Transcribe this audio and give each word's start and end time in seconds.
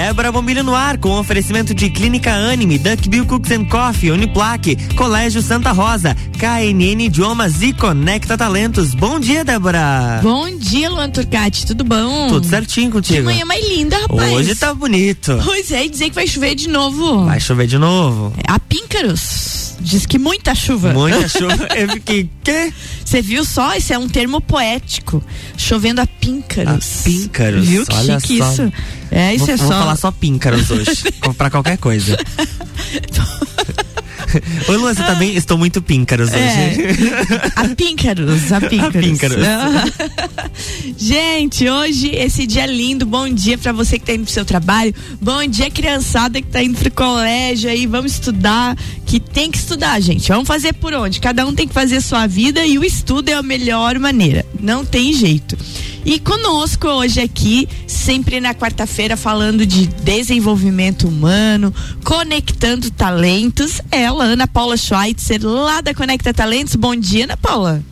Débora 0.00 0.32
Bombilho 0.32 0.64
no 0.64 0.74
ar, 0.74 0.96
com 0.96 1.10
oferecimento 1.10 1.74
de 1.74 1.90
Clínica 1.90 2.32
Anime, 2.32 2.78
Duck 2.78 3.06
Bill 3.06 3.26
Cooks 3.26 3.50
and 3.50 3.66
Coffee, 3.66 4.10
Uniplaque, 4.10 4.74
Colégio 4.96 5.42
Santa 5.42 5.72
Rosa, 5.72 6.16
KNN 6.38 7.02
Idiomas 7.02 7.60
e 7.60 7.74
Conecta 7.74 8.34
Talentos. 8.34 8.94
Bom 8.94 9.20
dia, 9.20 9.44
Débora. 9.44 10.20
Bom 10.22 10.56
dia, 10.56 10.88
Luan 10.88 11.10
Turcati, 11.10 11.66
tudo 11.66 11.84
bom? 11.84 12.28
Tudo 12.28 12.46
certinho 12.46 12.90
contigo. 12.90 13.18
Que 13.18 13.24
manhã 13.24 13.44
mais 13.44 13.62
linda, 13.68 13.98
rapaz. 13.98 14.32
Hoje 14.32 14.54
tá 14.54 14.72
bonito. 14.72 15.38
Pois 15.44 15.70
é, 15.70 15.84
e 15.84 15.90
dizer 15.90 16.08
que 16.08 16.14
vai 16.14 16.26
chover 16.26 16.54
de 16.54 16.66
novo. 16.66 17.26
Vai 17.26 17.38
chover 17.38 17.66
de 17.66 17.76
novo. 17.76 18.32
A 18.48 18.58
Píncaros 18.58 19.59
diz 19.80 20.06
que 20.06 20.18
muita 20.18 20.54
chuva. 20.54 20.92
Muita 20.92 21.26
chuva. 21.28 21.68
Eu 21.76 21.88
fiquei, 21.90 22.28
quê? 22.44 22.72
Você 23.04 23.20
viu 23.22 23.44
só? 23.44 23.74
Esse 23.74 23.92
é 23.92 23.98
um 23.98 24.08
termo 24.08 24.40
poético. 24.40 25.22
Chovendo 25.56 26.00
a 26.00 26.06
píncaros. 26.06 27.00
A 27.00 27.04
píncaros. 27.04 27.66
Viu 27.66 27.84
que 27.86 27.94
Olha 27.94 28.20
chique 28.20 28.38
só. 28.38 28.52
isso? 28.52 28.72
É, 29.10 29.34
isso 29.34 29.46
vou, 29.46 29.54
é 29.54 29.56
vou 29.56 29.68
só. 29.68 29.78
falar 29.78 29.96
só 29.96 30.10
píncaros 30.10 30.70
hoje. 30.70 31.02
pra 31.36 31.50
qualquer 31.50 31.78
coisa. 31.78 32.16
Oi, 34.68 34.76
Luan, 34.76 34.94
você 34.94 35.02
tá 35.02 35.14
bem? 35.14 35.34
Estou 35.34 35.58
muito 35.58 35.80
píncaros 35.82 36.30
É. 36.32 36.36
hoje. 36.36 37.52
A 37.56 37.68
Píncaros, 37.74 38.52
a 38.52 38.60
Píncaros. 38.68 39.04
Píncaros. 39.04 39.36
Gente, 40.96 41.68
hoje 41.68 42.08
esse 42.14 42.46
dia 42.46 42.66
lindo, 42.66 43.06
bom 43.06 43.28
dia 43.28 43.56
pra 43.58 43.72
você 43.72 43.98
que 43.98 44.06
tá 44.06 44.12
indo 44.14 44.24
pro 44.24 44.32
seu 44.32 44.44
trabalho, 44.44 44.94
bom 45.20 45.44
dia 45.46 45.70
criançada 45.70 46.40
que 46.40 46.48
tá 46.48 46.62
indo 46.62 46.76
pro 46.78 46.90
colégio 46.90 47.70
aí, 47.70 47.86
vamos 47.86 48.12
estudar, 48.12 48.76
que 49.06 49.18
tem 49.18 49.50
que 49.50 49.58
estudar, 49.58 50.00
gente. 50.00 50.28
Vamos 50.28 50.46
fazer 50.46 50.72
por 50.74 50.92
onde? 50.94 51.20
Cada 51.20 51.46
um 51.46 51.54
tem 51.54 51.66
que 51.66 51.74
fazer 51.74 51.96
a 51.96 52.00
sua 52.00 52.26
vida 52.26 52.64
e 52.64 52.78
o 52.78 52.84
estudo 52.84 53.28
é 53.30 53.34
a 53.34 53.42
melhor 53.42 53.98
maneira. 53.98 54.44
Não 54.60 54.84
tem 54.84 55.12
jeito. 55.12 55.56
E 56.04 56.18
conosco 56.18 56.88
hoje 56.88 57.20
aqui, 57.20 57.68
sempre 57.86 58.40
na 58.40 58.54
quarta-feira, 58.54 59.16
falando 59.16 59.66
de 59.66 59.86
desenvolvimento 59.86 61.06
humano, 61.06 61.74
conectando 62.02 62.90
talentos, 62.90 63.80
ela, 63.90 64.24
Ana 64.24 64.46
Paula 64.48 64.76
Schweitzer, 64.76 65.40
lá 65.44 65.80
da 65.80 65.92
Conecta 65.94 66.32
Talentos. 66.32 66.74
Bom 66.74 66.96
dia, 66.96 67.24
Ana 67.24 67.36
Paula. 67.36 67.82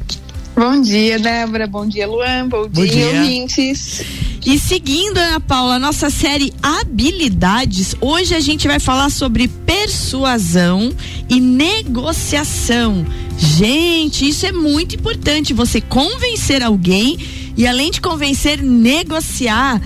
Bom 0.56 0.80
dia, 0.80 1.18
Débora. 1.20 1.66
Bom 1.68 1.86
dia, 1.86 2.08
Luan. 2.08 2.48
Bom, 2.48 2.66
Bom 2.68 2.82
dia, 2.82 2.90
dia. 2.90 3.20
ouvintes. 3.20 4.02
E 4.44 4.58
seguindo, 4.58 5.18
Ana 5.18 5.38
Paula, 5.38 5.74
a 5.74 5.78
nossa 5.78 6.10
série 6.10 6.52
Habilidades, 6.62 7.94
hoje 8.00 8.34
a 8.34 8.40
gente 8.40 8.66
vai 8.66 8.80
falar 8.80 9.10
sobre 9.10 9.46
persuasão 9.46 10.90
e 11.28 11.38
negociação. 11.38 13.06
Gente, 13.36 14.28
isso 14.28 14.46
é 14.46 14.52
muito 14.52 14.96
importante. 14.96 15.54
Você 15.54 15.80
convencer 15.80 16.62
alguém 16.62 17.16
e, 17.58 17.66
além 17.66 17.90
de 17.90 18.00
convencer, 18.00 18.62
negociar. 18.62 19.82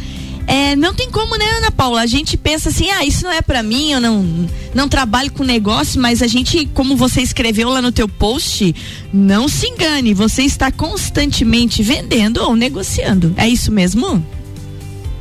É, 0.47 0.77
não 0.77 0.93
tem 0.93 1.11
como, 1.11 1.37
né, 1.37 1.45
Ana 1.57 1.71
Paula? 1.71 2.03
A 2.03 2.07
gente 2.07 2.37
pensa 2.37 2.69
assim, 2.69 2.91
ah, 2.91 3.03
isso 3.03 3.25
não 3.25 3.33
é 3.33 3.41
pra 3.41 3.63
mim, 3.63 3.93
eu 3.93 4.01
não, 4.01 4.47
não 4.75 4.89
trabalho 4.89 5.33
com 5.33 5.43
negócio, 5.43 5.99
mas 5.99 6.21
a 6.21 6.27
gente, 6.27 6.67
como 6.75 6.97
você 6.97 7.23
escreveu 7.23 7.71
lá 7.71 7.81
no 7.81 7.91
teu 7.91 8.07
post, 8.07 8.75
não 9.11 9.49
se 9.49 9.69
engane, 9.69 10.13
você 10.13 10.43
está 10.43 10.71
constantemente 10.71 11.83
vendendo 11.83 12.43
ou 12.43 12.55
negociando. 12.55 13.33
É 13.39 13.49
isso 13.49 13.73
mesmo? 13.73 14.23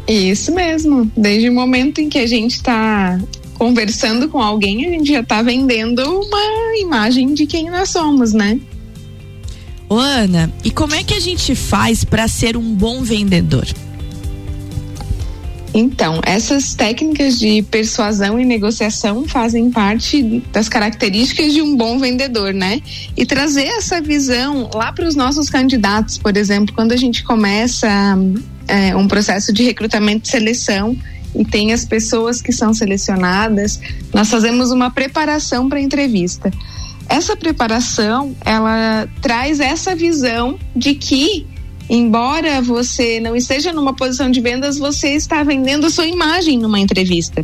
Isso 0.05 0.53
mesmo. 0.53 1.09
Desde 1.15 1.47
o 1.47 1.53
momento 1.53 2.01
em 2.01 2.09
que 2.09 2.17
a 2.17 2.27
gente 2.27 2.55
está 2.55 3.17
conversando 3.53 4.27
com 4.27 4.41
alguém, 4.41 4.87
a 4.87 4.89
gente 4.89 5.09
já 5.09 5.21
está 5.21 5.41
vendendo 5.41 6.01
uma 6.01 6.77
imagem 6.79 7.33
de 7.33 7.45
quem 7.45 7.69
nós 7.69 7.91
somos, 7.91 8.33
né? 8.33 8.59
Ô, 9.91 9.97
Ana, 9.97 10.49
e 10.63 10.71
como 10.71 10.95
é 10.95 11.03
que 11.03 11.13
a 11.13 11.19
gente 11.19 11.53
faz 11.53 12.05
para 12.05 12.25
ser 12.25 12.55
um 12.55 12.73
bom 12.73 13.03
vendedor? 13.03 13.67
Então, 15.73 16.21
essas 16.25 16.73
técnicas 16.73 17.37
de 17.37 17.61
persuasão 17.63 18.39
e 18.39 18.45
negociação 18.45 19.27
fazem 19.27 19.69
parte 19.69 20.41
das 20.53 20.69
características 20.69 21.51
de 21.51 21.61
um 21.61 21.75
bom 21.75 21.99
vendedor, 21.99 22.53
né? 22.53 22.81
E 23.17 23.25
trazer 23.25 23.65
essa 23.65 23.99
visão 23.99 24.69
lá 24.73 24.93
para 24.93 25.05
os 25.05 25.13
nossos 25.13 25.49
candidatos, 25.49 26.17
por 26.17 26.37
exemplo, 26.37 26.73
quando 26.73 26.93
a 26.93 26.97
gente 26.97 27.21
começa 27.25 28.17
é, 28.69 28.95
um 28.95 29.09
processo 29.09 29.51
de 29.51 29.61
recrutamento 29.61 30.25
e 30.25 30.31
seleção 30.31 30.95
e 31.35 31.43
tem 31.43 31.73
as 31.73 31.83
pessoas 31.83 32.41
que 32.41 32.53
são 32.53 32.73
selecionadas, 32.73 33.77
nós 34.13 34.29
fazemos 34.29 34.71
uma 34.71 34.89
preparação 34.89 35.67
para 35.67 35.79
a 35.79 35.81
entrevista. 35.81 36.49
Essa 37.11 37.35
preparação, 37.35 38.33
ela 38.45 39.05
traz 39.21 39.59
essa 39.59 39.93
visão 39.93 40.57
de 40.73 40.95
que 40.95 41.45
embora 41.89 42.61
você 42.61 43.19
não 43.19 43.35
esteja 43.35 43.73
numa 43.73 43.93
posição 43.93 44.31
de 44.31 44.39
vendas, 44.39 44.77
você 44.77 45.09
está 45.09 45.43
vendendo 45.43 45.87
a 45.87 45.89
sua 45.89 46.07
imagem 46.07 46.57
numa 46.57 46.79
entrevista. 46.79 47.43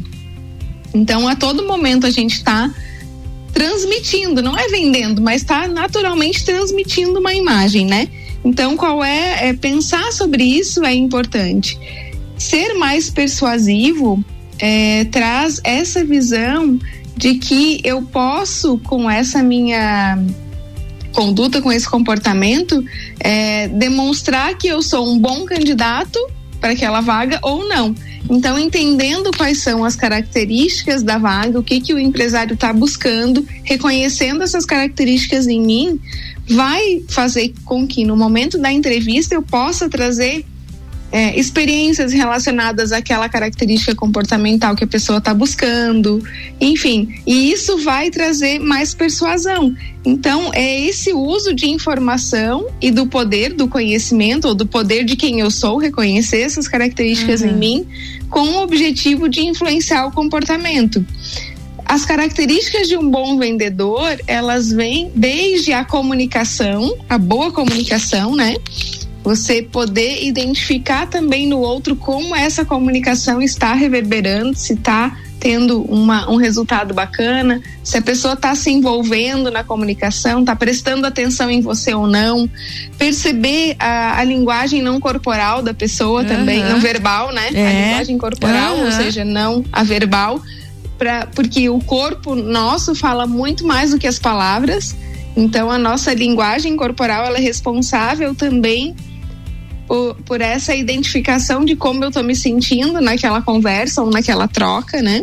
Então, 0.94 1.28
a 1.28 1.35
todo 1.35 1.67
momento 1.67 2.07
a 2.07 2.09
gente 2.09 2.35
está 2.35 2.73
transmitindo, 3.51 4.41
não 4.41 4.57
é 4.57 4.69
vendendo, 4.69 5.22
mas 5.22 5.41
está 5.41 5.67
naturalmente 5.67 6.45
transmitindo 6.45 7.19
uma 7.19 7.34
imagem, 7.34 7.85
né? 7.85 8.07
Então, 8.45 8.78
qual 8.78 9.03
é, 9.03 9.49
é 9.49 9.53
pensar 9.53 10.13
sobre 10.13 10.45
isso 10.45 10.85
é 10.85 10.94
importante. 10.94 11.78
Ser 12.38 12.73
mais 12.75 13.09
persuasivo 13.09 14.23
é, 14.59 15.03
traz 15.11 15.59
essa 15.66 16.05
visão 16.05 16.79
de 17.17 17.35
que 17.35 17.81
eu 17.83 18.01
posso 18.03 18.78
com 18.79 19.09
essa 19.09 19.41
minha 19.41 20.17
conduta, 21.11 21.61
com 21.61 21.72
esse 21.72 21.89
comportamento, 21.89 22.83
é, 23.19 23.67
demonstrar 23.69 24.55
que 24.55 24.67
eu 24.67 24.83
sou 24.83 25.11
um 25.11 25.17
bom 25.17 25.45
candidato 25.45 26.19
para 26.61 26.72
aquela 26.72 27.01
vaga 27.01 27.39
ou 27.41 27.67
não. 27.67 27.95
Então, 28.29 28.59
entendendo 28.59 29.31
quais 29.35 29.63
são 29.63 29.83
as 29.83 29.95
características 29.95 31.01
da 31.01 31.17
vaga, 31.17 31.57
o 31.59 31.63
que, 31.63 31.79
que 31.79 31.94
o 31.94 32.00
empresário 32.00 32.53
está 32.53 32.72
buscando, 32.72 33.45
reconhecendo 33.63 34.44
essas 34.44 34.66
características 34.66 35.47
em 35.47 35.61
mim, 35.61 35.99
vai 36.47 37.01
fazer 37.07 37.53
com 37.66 37.88
que 37.88 38.05
no 38.05 38.16
momento 38.16 38.57
da 38.57 38.72
entrevista 38.72 39.34
eu 39.34 39.41
possa 39.41 39.89
trazer 39.89 40.45
é, 41.12 41.40
experiências 41.40 42.12
relacionadas 42.12 42.91
àquela 42.91 43.29
característica 43.29 43.95
comportamental 43.95 44.75
que 44.75 44.84
a 44.84 44.88
pessoa 44.88 45.19
está 45.19 45.34
buscando, 45.34 46.22
enfim, 46.59 47.16
e 47.25 47.51
isso 47.51 47.78
vai 47.78 48.09
trazer 48.09 48.59
mais 48.59 48.94
persuasão. 48.94 49.73
Então, 50.03 50.51
é 50.53 50.81
esse 50.81 51.13
uso 51.13 51.53
de 51.53 51.69
informação 51.69 52.67
e 52.81 52.91
do 52.91 53.07
poder 53.07 53.53
do 53.53 53.67
conhecimento, 53.67 54.47
ou 54.47 54.56
do 54.56 54.66
poder 54.66 55.03
de 55.03 55.16
quem 55.16 55.40
eu 55.40 55.51
sou, 55.51 55.78
reconhecer 55.78 56.41
essas 56.41 56.67
características 56.67 57.41
Uhum. 57.41 57.50
em 57.50 57.53
mim, 57.53 57.85
com 58.29 58.41
o 58.41 58.63
objetivo 58.63 59.28
de 59.29 59.41
influenciar 59.41 60.06
o 60.07 60.12
comportamento. 60.12 61.06
As 61.85 62.06
características 62.06 62.90
de 62.90 62.97
um 62.97 63.09
bom 63.09 63.38
vendedor, 63.38 64.19
elas 64.28 64.69
vêm 64.69 65.09
desde 65.16 65.72
a 65.72 65.85
comunicação, 65.85 66.97
a 67.07 67.17
boa 67.17 67.50
comunicação, 67.51 68.35
né? 68.35 68.56
Você 69.27 69.61
poder 69.61 70.23
identificar 70.23 71.05
também 71.05 71.49
no 71.49 71.59
outro 71.59 71.97
como 71.97 72.33
essa 72.33 72.63
comunicação 72.63 73.41
está 73.41 73.73
reverberando, 73.73 74.57
se 74.57 74.71
está 74.71 75.17
tendo 75.38 75.81
uma, 75.81 76.31
um 76.31 76.38
resultado 76.38 76.93
bacana, 76.93 77.61
se 77.83 77.97
a 77.97 78.01
pessoa 78.01 78.35
está 78.35 78.55
se 78.55 78.71
envolvendo 78.71 79.51
na 79.51 79.66
comunicação, 79.66 80.39
está 80.39 80.55
prestando 80.55 81.05
atenção 81.05 81.51
em 81.51 81.59
você 81.59 81.93
ou 81.93 82.07
não, 82.07 82.49
perceber 82.97 83.75
a, 83.77 84.17
a 84.17 84.23
linguagem 84.23 84.81
não 84.81 84.97
corporal 84.97 85.61
da 85.61 85.73
pessoa 85.73 86.23
também, 86.23 86.63
Aham. 86.63 86.69
não 86.71 86.79
verbal, 86.79 87.33
né? 87.33 87.49
É. 87.53 87.67
A 87.67 87.73
linguagem 87.73 88.17
corporal, 88.17 88.77
ou 88.77 88.83
Aham. 88.83 88.91
seja, 88.91 89.25
não 89.25 89.61
a 89.73 89.83
verbal, 89.83 90.41
pra, 90.97 91.27
porque 91.35 91.69
o 91.69 91.79
corpo 91.79 92.33
nosso 92.33 92.95
fala 92.95 93.27
muito 93.27 93.67
mais 93.67 93.91
do 93.91 93.97
que 93.97 94.07
as 94.07 94.19
palavras. 94.19 94.95
Então, 95.35 95.69
a 95.69 95.77
nossa 95.77 96.13
linguagem 96.13 96.77
corporal 96.77 97.25
ela 97.25 97.37
é 97.37 97.41
responsável 97.41 98.33
também 98.33 98.95
por, 99.87 100.15
por 100.25 100.41
essa 100.41 100.75
identificação 100.75 101.63
de 101.63 101.75
como 101.75 102.03
eu 102.03 102.09
estou 102.09 102.23
me 102.23 102.35
sentindo 102.35 102.99
naquela 103.01 103.41
conversa 103.41 104.03
ou 104.03 104.11
naquela 104.11 104.47
troca, 104.47 105.01
né? 105.01 105.22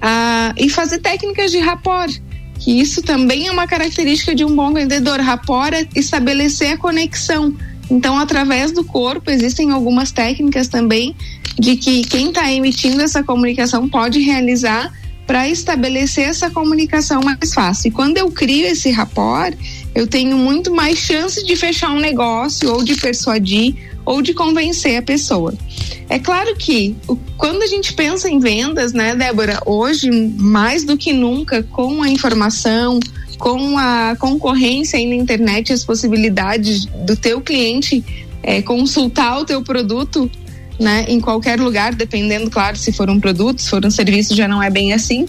Ah, 0.00 0.54
e 0.56 0.68
fazer 0.68 0.98
técnicas 0.98 1.50
de 1.50 1.58
rapport, 1.58 2.10
que 2.58 2.80
isso 2.80 3.02
também 3.02 3.46
é 3.46 3.52
uma 3.52 3.66
característica 3.66 4.34
de 4.34 4.44
um 4.44 4.54
bom 4.54 4.72
vendedor. 4.72 5.20
Rapport 5.20 5.72
é 5.74 5.86
estabelecer 5.94 6.72
a 6.72 6.76
conexão. 6.76 7.54
Então, 7.90 8.18
através 8.18 8.72
do 8.72 8.82
corpo, 8.82 9.30
existem 9.30 9.70
algumas 9.70 10.10
técnicas 10.10 10.66
também 10.66 11.14
de 11.58 11.76
que 11.76 12.02
quem 12.04 12.28
está 12.28 12.50
emitindo 12.50 13.00
essa 13.00 13.22
comunicação 13.22 13.88
pode 13.88 14.20
realizar 14.20 14.92
para 15.26 15.48
estabelecer 15.48 16.28
essa 16.28 16.50
comunicação 16.50 17.20
mais 17.20 17.52
fácil. 17.52 17.88
E 17.88 17.90
quando 17.90 18.16
eu 18.16 18.30
crio 18.30 18.66
esse 18.66 18.90
rapport, 18.90 19.56
eu 19.96 20.06
tenho 20.06 20.36
muito 20.36 20.74
mais 20.74 20.98
chance 20.98 21.42
de 21.42 21.56
fechar 21.56 21.90
um 21.90 21.98
negócio, 21.98 22.70
ou 22.70 22.84
de 22.84 22.94
persuadir, 22.96 23.74
ou 24.04 24.20
de 24.20 24.34
convencer 24.34 24.98
a 24.98 25.02
pessoa. 25.02 25.54
É 26.06 26.18
claro 26.18 26.54
que 26.54 26.94
quando 27.38 27.62
a 27.62 27.66
gente 27.66 27.94
pensa 27.94 28.28
em 28.28 28.38
vendas, 28.38 28.92
né, 28.92 29.16
Débora, 29.16 29.58
hoje 29.64 30.10
mais 30.10 30.84
do 30.84 30.98
que 30.98 31.14
nunca, 31.14 31.62
com 31.62 32.02
a 32.02 32.10
informação, 32.10 33.00
com 33.38 33.78
a 33.78 34.14
concorrência 34.20 34.98
aí 34.98 35.06
na 35.06 35.14
internet, 35.14 35.72
as 35.72 35.82
possibilidades 35.82 36.84
do 36.84 37.16
teu 37.16 37.40
cliente 37.40 38.04
eh, 38.42 38.60
consultar 38.60 39.40
o 39.40 39.46
teu 39.46 39.62
produto 39.62 40.30
né? 40.78 41.06
Em 41.08 41.20
qualquer 41.20 41.58
lugar, 41.58 41.94
dependendo, 41.94 42.50
claro, 42.50 42.76
se 42.76 42.92
for 42.92 43.08
um 43.08 43.18
produto, 43.18 43.60
se 43.60 43.70
for 43.70 43.84
um 43.84 43.90
serviço, 43.90 44.34
já 44.34 44.46
não 44.46 44.62
é 44.62 44.70
bem 44.70 44.92
assim. 44.92 45.26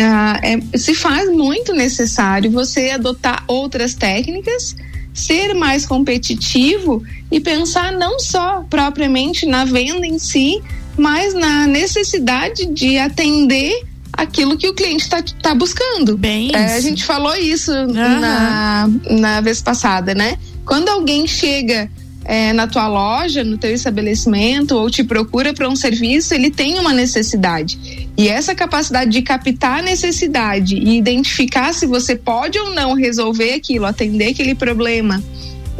Ah, 0.00 0.40
é, 0.42 0.78
se 0.78 0.94
faz 0.94 1.30
muito 1.30 1.72
necessário 1.72 2.50
você 2.50 2.90
adotar 2.90 3.44
outras 3.48 3.94
técnicas, 3.94 4.76
ser 5.12 5.54
mais 5.54 5.84
competitivo 5.84 7.02
e 7.30 7.40
pensar 7.40 7.92
não 7.92 8.20
só 8.20 8.64
propriamente 8.70 9.44
na 9.44 9.64
venda 9.64 10.06
em 10.06 10.18
si, 10.18 10.62
mas 10.96 11.34
na 11.34 11.66
necessidade 11.66 12.66
de 12.66 12.98
atender 12.98 13.72
aquilo 14.12 14.56
que 14.56 14.68
o 14.68 14.74
cliente 14.74 15.04
está 15.04 15.22
tá 15.42 15.54
buscando. 15.54 16.16
Bem, 16.16 16.50
é, 16.54 16.76
a 16.76 16.80
gente 16.80 17.04
falou 17.04 17.34
isso 17.36 17.72
uhum. 17.72 17.92
na, 17.92 18.88
na 19.10 19.40
vez 19.40 19.60
passada, 19.62 20.14
né? 20.14 20.36
Quando 20.64 20.88
alguém 20.88 21.26
chega 21.26 21.90
é, 22.28 22.52
na 22.52 22.66
tua 22.66 22.86
loja, 22.86 23.42
no 23.42 23.56
teu 23.56 23.72
estabelecimento 23.72 24.72
ou 24.76 24.90
te 24.90 25.02
procura 25.02 25.54
para 25.54 25.66
um 25.66 25.74
serviço, 25.74 26.34
ele 26.34 26.50
tem 26.50 26.78
uma 26.78 26.92
necessidade. 26.92 28.06
E 28.18 28.28
essa 28.28 28.54
capacidade 28.54 29.10
de 29.10 29.22
captar 29.22 29.78
a 29.78 29.82
necessidade 29.82 30.76
e 30.76 30.98
identificar 30.98 31.72
se 31.72 31.86
você 31.86 32.14
pode 32.14 32.58
ou 32.58 32.74
não 32.74 32.92
resolver 32.92 33.54
aquilo, 33.54 33.86
atender 33.86 34.32
aquele 34.32 34.54
problema, 34.54 35.24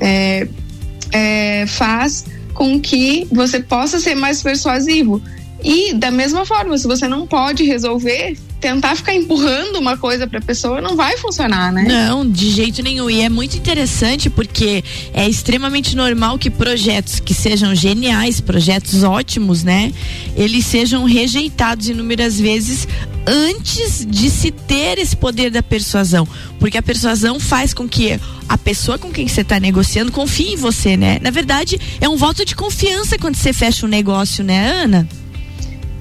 é, 0.01 0.49
é, 1.13 1.67
faz 1.67 2.25
com 2.55 2.81
que 2.81 3.29
você 3.31 3.61
possa 3.61 4.01
ser 4.01 4.15
mais 4.15 4.43
persuasivo. 4.43 5.21
E 5.63 5.93
da 5.93 6.11
mesma 6.11 6.47
forma, 6.47 6.79
se 6.79 6.87
você 6.87 7.07
não 7.07 7.27
pode 7.27 7.63
resolver, 7.63 8.39
tentar 8.61 8.97
ficar 8.97 9.15
empurrando 9.15 9.77
uma 9.77 9.97
coisa 9.97 10.27
para 10.27 10.39
a 10.39 10.43
pessoa 10.43 10.81
não 10.81 10.97
vai 10.97 11.17
funcionar, 11.17 11.73
né? 11.73 11.85
Não, 11.85 12.29
de 12.29 12.51
jeito 12.51 12.83
nenhum. 12.83 13.09
E 13.09 13.21
é 13.21 13.29
muito 13.29 13.57
interessante 13.57 14.29
porque 14.29 14.83
é 15.15 15.29
extremamente 15.29 15.97
normal 15.97 16.39
que 16.39 16.51
projetos 16.51 17.21
que 17.21 17.33
sejam 17.33 17.75
geniais, 17.75 18.41
projetos 18.41 19.03
ótimos, 19.05 19.63
né, 19.63 19.93
eles 20.37 20.67
sejam 20.67 21.05
rejeitados 21.05 21.89
inúmeras 21.89 22.39
vezes 22.39 22.87
antes 23.27 24.07
de 24.09 24.31
se 24.31 24.51
ter 24.51 24.99
esse 24.99 25.15
poder 25.15 25.51
da 25.51 25.63
persuasão, 25.63 26.27
porque 26.59 26.79
a 26.79 26.83
persuasão 26.83 27.39
faz 27.39 27.75
com 27.75 27.87
que 27.87 28.19
a 28.49 28.57
pessoa 28.57 28.99
com 28.99 29.11
quem 29.11 29.29
você 29.29 29.43
está 29.43 29.61
negociando 29.61 30.11
confie 30.11 30.55
em 30.55 30.57
você, 30.57 30.97
né? 30.97 31.19
Na 31.21 31.31
verdade, 31.31 31.79
é 32.01 32.09
um 32.09 32.17
voto 32.17 32.45
de 32.45 32.57
confiança 32.57 33.19
quando 33.19 33.37
você 33.37 33.53
fecha 33.53 33.85
um 33.85 33.89
negócio, 33.89 34.43
né, 34.43 34.83
Ana? 34.83 35.07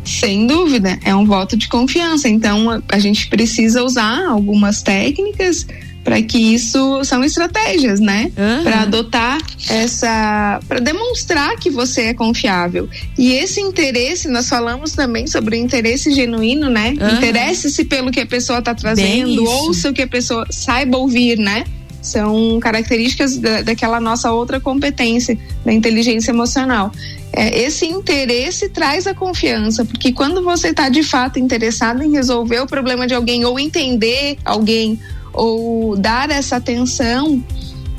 Sem 0.08 0.48
dúvida, 0.48 0.98
é 1.04 1.14
um 1.14 1.26
voto 1.26 1.58
de 1.58 1.68
confiança. 1.68 2.30
Então, 2.30 2.72
a, 2.72 2.82
a 2.90 3.00
gente 3.00 3.28
precisa 3.28 3.84
usar 3.84 4.26
algumas 4.26 4.82
técnicas 4.82 5.66
para 6.08 6.22
que 6.22 6.38
isso 6.38 7.04
são 7.04 7.22
estratégias, 7.22 8.00
né? 8.00 8.32
Uhum. 8.38 8.64
Para 8.64 8.82
adotar 8.84 9.38
essa, 9.70 10.58
para 10.66 10.80
demonstrar 10.80 11.58
que 11.58 11.70
você 11.70 12.04
é 12.04 12.14
confiável. 12.14 12.88
E 13.18 13.34
esse 13.34 13.60
interesse, 13.60 14.30
nós 14.30 14.48
falamos 14.48 14.94
também 14.94 15.28
sobre 15.28 15.58
o 15.58 15.60
interesse 15.60 16.14
genuíno, 16.14 16.70
né? 16.70 16.94
Uhum. 16.98 17.18
Interesse-se 17.18 17.84
pelo 17.84 18.10
que 18.10 18.22
a 18.22 18.26
pessoa 18.26 18.60
está 18.60 18.74
trazendo, 18.74 19.44
ouça 19.44 19.90
o 19.90 19.94
que 19.94 20.04
a 20.04 20.08
pessoa 20.08 20.48
saiba 20.50 20.98
ouvir, 20.98 21.38
né? 21.38 21.66
São 22.02 22.58
características 22.62 23.38
da, 23.38 23.64
daquela 23.64 24.00
nossa 24.00 24.32
outra 24.32 24.62
competência, 24.62 25.38
da 25.66 25.74
inteligência 25.74 26.32
emocional 26.32 26.90
é, 27.38 27.56
esse 27.56 27.86
interesse 27.86 28.68
traz 28.68 29.06
a 29.06 29.14
confiança, 29.14 29.86
porque 29.86 30.12
quando 30.12 30.44
você 30.44 30.70
está 30.70 30.90
de 30.90 31.04
fato 31.04 31.38
interessado 31.38 32.02
em 32.02 32.12
resolver 32.12 32.62
o 32.62 32.66
problema 32.66 33.06
de 33.06 33.14
alguém 33.14 33.46
ou 33.46 33.60
entender 33.60 34.40
alguém 34.44 35.00
ou 35.32 35.96
dar 35.96 36.32
essa 36.32 36.56
atenção, 36.56 37.44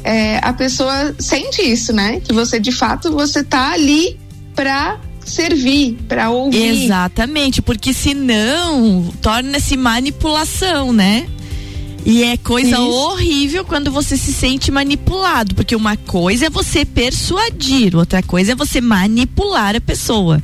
é, 0.02 0.40
a 0.42 0.52
pessoa 0.52 1.14
sente 1.20 1.62
isso, 1.62 1.92
né? 1.92 2.18
Que 2.18 2.32
você 2.32 2.58
de 2.58 2.72
fato 2.72 3.12
você 3.12 3.38
está 3.38 3.70
ali 3.70 4.18
para 4.56 4.98
servir, 5.24 5.96
para 6.08 6.30
ouvir. 6.30 6.84
Exatamente, 6.84 7.62
porque 7.62 7.92
senão 7.92 9.08
torna-se 9.22 9.76
manipulação, 9.76 10.92
né? 10.92 11.28
E 12.04 12.22
é 12.22 12.36
coisa 12.36 12.70
Isso. 12.70 12.88
horrível 12.88 13.64
quando 13.64 13.90
você 13.90 14.16
se 14.16 14.32
sente 14.32 14.70
manipulado, 14.70 15.54
porque 15.54 15.74
uma 15.74 15.96
coisa 15.96 16.46
é 16.46 16.50
você 16.50 16.84
persuadir, 16.84 17.94
outra 17.96 18.22
coisa 18.22 18.52
é 18.52 18.54
você 18.54 18.80
manipular 18.80 19.76
a 19.76 19.80
pessoa, 19.80 20.42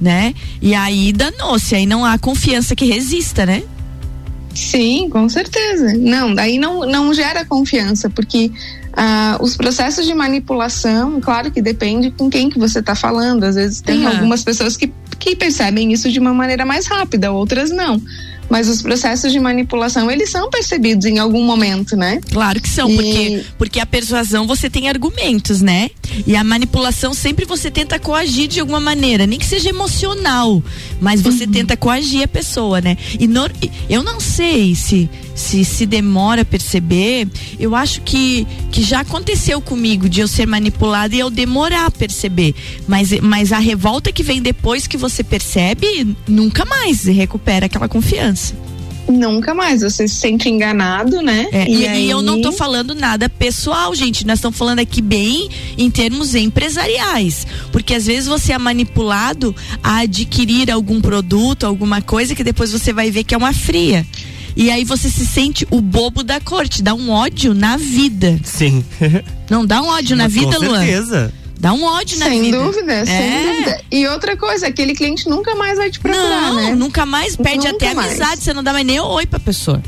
né? 0.00 0.34
E 0.60 0.74
aí 0.74 1.12
danou-se, 1.12 1.74
aí 1.74 1.86
não 1.86 2.04
há 2.04 2.18
confiança 2.18 2.74
que 2.74 2.84
resista, 2.84 3.46
né? 3.46 3.62
Sim, 4.54 5.08
com 5.10 5.28
certeza. 5.28 5.92
Não, 5.94 6.34
daí 6.34 6.58
não, 6.58 6.80
não 6.86 7.12
gera 7.12 7.44
confiança, 7.44 8.08
porque 8.08 8.50
ah, 8.94 9.36
os 9.40 9.54
processos 9.56 10.06
de 10.06 10.14
manipulação, 10.14 11.20
claro 11.20 11.50
que 11.50 11.60
depende 11.60 12.10
com 12.10 12.30
quem 12.30 12.48
que 12.48 12.58
você 12.58 12.80
está 12.80 12.94
falando. 12.94 13.44
Às 13.44 13.54
vezes 13.54 13.80
tem 13.82 14.00
uhum. 14.06 14.08
algumas 14.08 14.42
pessoas 14.42 14.76
que, 14.76 14.90
que 15.18 15.36
percebem 15.36 15.92
isso 15.92 16.10
de 16.10 16.18
uma 16.18 16.32
maneira 16.32 16.64
mais 16.64 16.86
rápida, 16.86 17.30
outras 17.30 17.70
não 17.70 18.00
mas 18.48 18.68
os 18.68 18.82
processos 18.82 19.32
de 19.32 19.40
manipulação 19.40 20.10
eles 20.10 20.30
são 20.30 20.50
percebidos 20.50 21.06
em 21.06 21.18
algum 21.18 21.44
momento, 21.44 21.96
né? 21.96 22.20
Claro 22.30 22.60
que 22.60 22.68
são, 22.68 22.88
e... 22.90 22.94
porque 22.96 23.44
porque 23.58 23.80
a 23.80 23.86
persuasão 23.86 24.46
você 24.46 24.70
tem 24.70 24.88
argumentos, 24.88 25.60
né? 25.60 25.90
E 26.26 26.36
a 26.36 26.44
manipulação 26.44 27.12
sempre 27.12 27.44
você 27.44 27.70
tenta 27.70 27.98
coagir 27.98 28.48
de 28.48 28.60
alguma 28.60 28.80
maneira, 28.80 29.26
nem 29.26 29.38
que 29.38 29.46
seja 29.46 29.68
emocional, 29.68 30.62
mas 31.00 31.20
você 31.20 31.44
uhum. 31.44 31.50
tenta 31.50 31.76
coagir 31.76 32.22
a 32.24 32.28
pessoa, 32.28 32.80
né? 32.80 32.96
E 33.18 33.26
no, 33.26 33.48
eu 33.88 34.02
não 34.02 34.20
sei 34.20 34.74
se 34.74 35.08
se 35.36 35.64
se 35.64 35.84
demora 35.84 36.42
a 36.42 36.44
perceber, 36.44 37.28
eu 37.60 37.76
acho 37.76 38.00
que, 38.00 38.46
que 38.72 38.82
já 38.82 39.00
aconteceu 39.00 39.60
comigo 39.60 40.08
de 40.08 40.20
eu 40.22 40.26
ser 40.26 40.46
manipulada 40.46 41.14
e 41.14 41.18
eu 41.18 41.28
demorar 41.28 41.86
a 41.86 41.90
perceber. 41.90 42.54
Mas, 42.88 43.12
mas 43.20 43.52
a 43.52 43.58
revolta 43.58 44.10
que 44.10 44.22
vem 44.22 44.40
depois 44.40 44.86
que 44.86 44.96
você 44.96 45.22
percebe, 45.22 46.16
nunca 46.26 46.64
mais 46.64 47.04
recupera 47.04 47.66
aquela 47.66 47.88
confiança. 47.88 48.35
Nunca 49.08 49.54
mais, 49.54 49.82
você 49.82 50.08
se 50.08 50.16
sente 50.16 50.48
enganado, 50.48 51.22
né? 51.22 51.46
É, 51.52 51.68
e, 51.68 51.82
e 51.82 51.86
aí... 51.86 52.10
eu 52.10 52.20
não 52.20 52.40
tô 52.40 52.50
falando 52.50 52.94
nada 52.94 53.28
pessoal, 53.28 53.94
gente. 53.94 54.26
Nós 54.26 54.38
estamos 54.38 54.58
falando 54.58 54.80
aqui 54.80 55.00
bem 55.00 55.48
em 55.78 55.88
termos 55.90 56.34
empresariais. 56.34 57.46
Porque 57.70 57.94
às 57.94 58.06
vezes 58.06 58.26
você 58.26 58.52
é 58.52 58.58
manipulado 58.58 59.54
a 59.82 59.98
adquirir 59.98 60.70
algum 60.70 61.00
produto, 61.00 61.64
alguma 61.64 62.02
coisa 62.02 62.34
que 62.34 62.42
depois 62.42 62.72
você 62.72 62.92
vai 62.92 63.10
ver 63.10 63.22
que 63.22 63.34
é 63.34 63.38
uma 63.38 63.52
fria. 63.52 64.04
E 64.56 64.70
aí 64.70 64.84
você 64.84 65.08
se 65.10 65.24
sente 65.26 65.66
o 65.70 65.80
bobo 65.80 66.24
da 66.24 66.40
corte, 66.40 66.82
dá 66.82 66.94
um 66.94 67.10
ódio 67.10 67.54
na 67.54 67.76
vida. 67.76 68.40
Sim. 68.42 68.84
Não 69.48 69.64
dá 69.64 69.82
um 69.82 69.86
ódio 69.86 70.16
na 70.16 70.26
vida, 70.26 70.58
Luan? 70.58 70.80
Com 70.80 70.86
certeza. 70.86 71.32
Dá 71.58 71.72
um 71.72 71.84
ódio 71.84 72.18
na 72.18 72.26
sem 72.26 72.42
vida. 72.42 72.58
Dúvida, 72.58 72.92
é. 72.92 73.04
Sem 73.06 73.52
dúvida. 73.52 73.80
E 73.90 74.06
outra 74.06 74.36
coisa, 74.36 74.66
aquele 74.66 74.94
cliente 74.94 75.28
nunca 75.28 75.54
mais 75.54 75.78
vai 75.78 75.90
te 75.90 75.98
procurar, 75.98 76.52
não, 76.52 76.54
né? 76.54 76.74
nunca 76.74 77.06
mais, 77.06 77.34
perde 77.34 77.66
nunca 77.66 77.70
até 77.70 77.94
mais. 77.94 78.08
amizade, 78.08 78.42
você 78.42 78.52
não 78.52 78.62
dá 78.62 78.72
mais 78.72 78.86
nem 78.86 79.00
oi 79.00 79.26
pra 79.26 79.40
pessoa. 79.40 79.82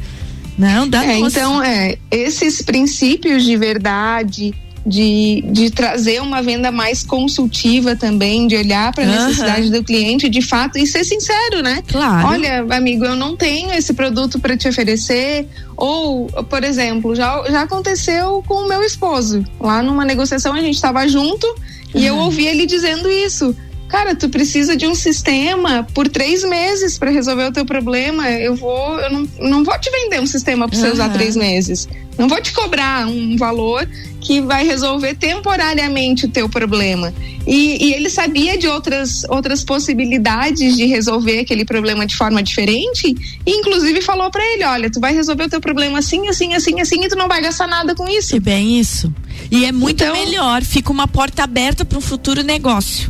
Não, 0.56 0.88
dá 0.88 1.04
é, 1.04 1.18
Então, 1.18 1.62
é, 1.62 1.98
esses 2.10 2.62
princípios 2.62 3.44
de 3.44 3.56
verdade, 3.56 4.52
de, 4.86 5.44
de 5.50 5.70
trazer 5.70 6.20
uma 6.20 6.42
venda 6.42 6.70
mais 6.70 7.02
consultiva 7.02 7.96
também, 7.96 8.46
de 8.46 8.56
olhar 8.56 8.92
para 8.92 9.04
a 9.04 9.06
uhum. 9.06 9.26
necessidade 9.26 9.70
do 9.70 9.84
cliente 9.84 10.28
de 10.28 10.40
fato 10.42 10.78
e 10.78 10.86
ser 10.86 11.04
sincero, 11.04 11.62
né? 11.62 11.82
Claro. 11.86 12.28
Olha, 12.28 12.66
amigo, 12.70 13.04
eu 13.04 13.16
não 13.16 13.36
tenho 13.36 13.72
esse 13.72 13.92
produto 13.92 14.38
para 14.38 14.56
te 14.56 14.68
oferecer. 14.68 15.46
Ou, 15.76 16.26
por 16.26 16.64
exemplo, 16.64 17.14
já, 17.14 17.42
já 17.50 17.62
aconteceu 17.62 18.42
com 18.46 18.64
o 18.64 18.68
meu 18.68 18.82
esposo. 18.82 19.44
Lá 19.60 19.82
numa 19.82 20.04
negociação 20.04 20.54
a 20.54 20.60
gente 20.60 20.74
estava 20.74 21.06
junto 21.06 21.46
uhum. 21.46 22.00
e 22.00 22.06
eu 22.06 22.16
ouvi 22.16 22.46
ele 22.46 22.66
dizendo 22.66 23.10
isso 23.10 23.54
cara, 23.88 24.14
tu 24.14 24.28
precisa 24.28 24.76
de 24.76 24.86
um 24.86 24.94
sistema 24.94 25.86
por 25.94 26.08
três 26.08 26.44
meses 26.44 26.98
para 26.98 27.10
resolver 27.10 27.46
o 27.46 27.52
teu 27.52 27.64
problema. 27.64 28.30
Eu 28.30 28.54
vou, 28.54 29.00
eu 29.00 29.10
não, 29.10 29.28
não 29.40 29.64
vou 29.64 29.78
te 29.78 29.90
vender 29.90 30.20
um 30.20 30.26
sistema 30.26 30.68
para 30.68 30.78
você 30.78 30.86
uhum. 30.86 30.92
usar 30.92 31.08
três 31.12 31.34
meses. 31.34 31.88
Não 32.18 32.28
vou 32.28 32.40
te 32.42 32.52
cobrar 32.52 33.06
um 33.06 33.36
valor 33.36 33.88
que 34.20 34.40
vai 34.40 34.66
resolver 34.66 35.14
temporariamente 35.14 36.26
o 36.26 36.28
teu 36.28 36.48
problema. 36.48 37.14
E, 37.46 37.86
e, 37.86 37.94
ele 37.94 38.10
sabia 38.10 38.58
de 38.58 38.66
outras, 38.66 39.22
outras 39.28 39.62
possibilidades 39.64 40.76
de 40.76 40.84
resolver 40.84 41.38
aquele 41.38 41.64
problema 41.64 42.04
de 42.04 42.16
forma 42.16 42.42
diferente, 42.42 43.14
e 43.46 43.50
inclusive 43.50 44.02
falou 44.02 44.30
para 44.30 44.44
ele: 44.52 44.64
olha, 44.64 44.90
tu 44.90 45.00
vai 45.00 45.14
resolver 45.14 45.44
o 45.44 45.48
teu 45.48 45.60
problema 45.60 46.00
assim, 46.00 46.28
assim, 46.28 46.54
assim, 46.54 46.80
assim, 46.80 47.04
e 47.04 47.08
tu 47.08 47.16
não 47.16 47.28
vai 47.28 47.40
gastar 47.40 47.68
nada 47.68 47.94
com 47.94 48.08
isso. 48.08 48.34
É 48.36 48.40
bem 48.40 48.78
isso. 48.78 49.12
E 49.50 49.64
é 49.64 49.72
muito 49.72 50.02
então, 50.02 50.12
melhor, 50.12 50.62
fica 50.62 50.90
uma 50.90 51.06
porta 51.06 51.44
aberta 51.44 51.84
para 51.84 51.96
um 51.96 52.02
futuro 52.02 52.42
negócio. 52.42 53.08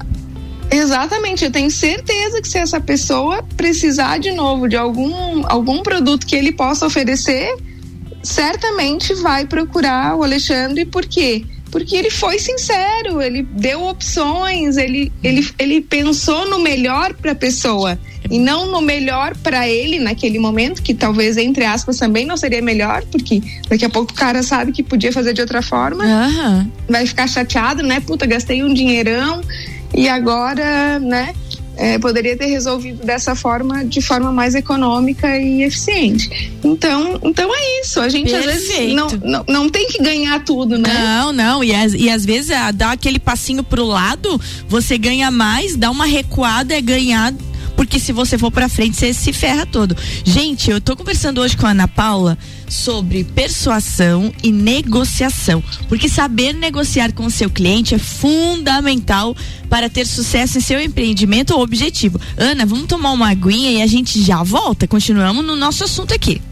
Exatamente, 0.70 1.44
eu 1.44 1.50
tenho 1.50 1.70
certeza 1.70 2.42
que 2.42 2.48
se 2.48 2.58
essa 2.58 2.80
pessoa 2.80 3.42
precisar 3.56 4.18
de 4.18 4.32
novo 4.32 4.68
de 4.68 4.76
algum, 4.76 5.42
algum 5.46 5.82
produto 5.82 6.26
que 6.26 6.37
ele 6.37 6.52
possa 6.52 6.87
oferecer, 6.87 7.56
certamente 8.22 9.14
vai 9.14 9.46
procurar 9.46 10.14
o 10.16 10.22
Alexandre, 10.22 10.84
por 10.84 11.06
quê? 11.06 11.44
Porque 11.70 11.96
ele 11.96 12.10
foi 12.10 12.38
sincero, 12.38 13.20
ele 13.20 13.42
deu 13.42 13.84
opções, 13.84 14.76
ele, 14.76 15.12
ele, 15.22 15.46
ele 15.58 15.80
pensou 15.80 16.48
no 16.48 16.58
melhor 16.58 17.14
para 17.14 17.32
a 17.32 17.34
pessoa 17.34 17.98
e 18.30 18.38
não 18.38 18.70
no 18.70 18.80
melhor 18.80 19.34
para 19.37 19.68
ele 19.68 19.98
naquele 19.98 20.38
momento, 20.38 20.82
que 20.82 20.94
talvez, 20.94 21.37
entre 21.37 21.64
aspas, 21.64 21.98
também 21.98 22.26
não 22.26 22.37
seria 22.37 22.60
melhor, 22.60 23.02
porque 23.10 23.42
daqui 23.68 23.84
a 23.84 23.90
pouco 23.90 24.12
o 24.12 24.14
cara 24.14 24.42
sabe 24.42 24.72
que 24.72 24.82
podia 24.82 25.12
fazer 25.12 25.32
de 25.32 25.40
outra 25.40 25.62
forma, 25.62 26.04
uhum. 26.04 26.70
vai 26.88 27.06
ficar 27.06 27.26
chateado, 27.26 27.82
né? 27.82 28.00
Puta, 28.00 28.26
gastei 28.26 28.62
um 28.62 28.72
dinheirão 28.72 29.40
e 29.95 30.09
agora, 30.09 30.99
né, 30.99 31.35
é, 31.78 31.97
poderia 31.97 32.37
ter 32.37 32.47
resolvido 32.47 33.07
dessa 33.07 33.37
forma, 33.37 33.85
de 33.85 34.02
forma 34.02 34.33
mais 34.33 34.57
econômica 34.57 35.38
e 35.38 35.62
eficiente. 35.62 36.52
Então, 36.62 37.21
então 37.23 37.49
é 37.54 37.80
isso. 37.80 38.00
A 38.00 38.09
gente 38.09 38.33
Perfeito. 38.33 38.50
às 38.50 38.68
vezes 38.68 38.95
não, 38.95 39.09
não, 39.23 39.45
não, 39.49 39.71
tem 39.71 39.87
que 39.87 40.02
ganhar 40.02 40.45
tudo, 40.45 40.76
né? 40.76 40.92
Não, 40.92 41.33
não. 41.33 41.62
E, 41.62 41.73
as, 41.73 41.95
e 41.95 42.11
às 42.11 42.25
vezes 42.25 42.50
dá 42.75 42.90
aquele 42.90 43.21
passinho 43.21 43.62
pro 43.62 43.85
lado, 43.85 44.40
você 44.68 44.99
ganha 44.99 45.30
mais, 45.30 45.76
dá 45.76 45.88
uma 45.88 46.04
recuada, 46.04 46.75
é 46.75 46.80
ganhar 46.80 47.33
porque 47.78 48.00
se 48.00 48.12
você 48.12 48.37
for 48.37 48.50
para 48.50 48.68
frente, 48.68 48.97
você 48.97 49.14
se 49.14 49.32
ferra 49.32 49.64
todo. 49.64 49.97
Gente, 50.25 50.68
eu 50.68 50.80
tô 50.80 50.97
conversando 50.97 51.40
hoje 51.40 51.56
com 51.56 51.64
a 51.64 51.70
Ana 51.70 51.87
Paula 51.87 52.37
sobre 52.68 53.23
persuasão 53.23 54.35
e 54.42 54.50
negociação, 54.50 55.62
porque 55.88 56.08
saber 56.08 56.52
negociar 56.52 57.12
com 57.12 57.25
o 57.25 57.30
seu 57.30 57.49
cliente 57.49 57.94
é 57.94 57.99
fundamental 57.99 59.32
para 59.70 59.88
ter 59.88 60.08
sucesso 60.08 60.58
em 60.58 60.61
seu 60.61 60.80
empreendimento 60.80 61.54
ou 61.54 61.62
objetivo. 61.62 62.20
Ana, 62.37 62.66
vamos 62.66 62.88
tomar 62.88 63.12
uma 63.12 63.30
aguinha 63.30 63.70
e 63.70 63.80
a 63.80 63.87
gente 63.87 64.20
já 64.20 64.42
volta. 64.42 64.88
Continuamos 64.88 65.47
no 65.47 65.54
nosso 65.54 65.85
assunto 65.85 66.12
aqui. 66.12 66.42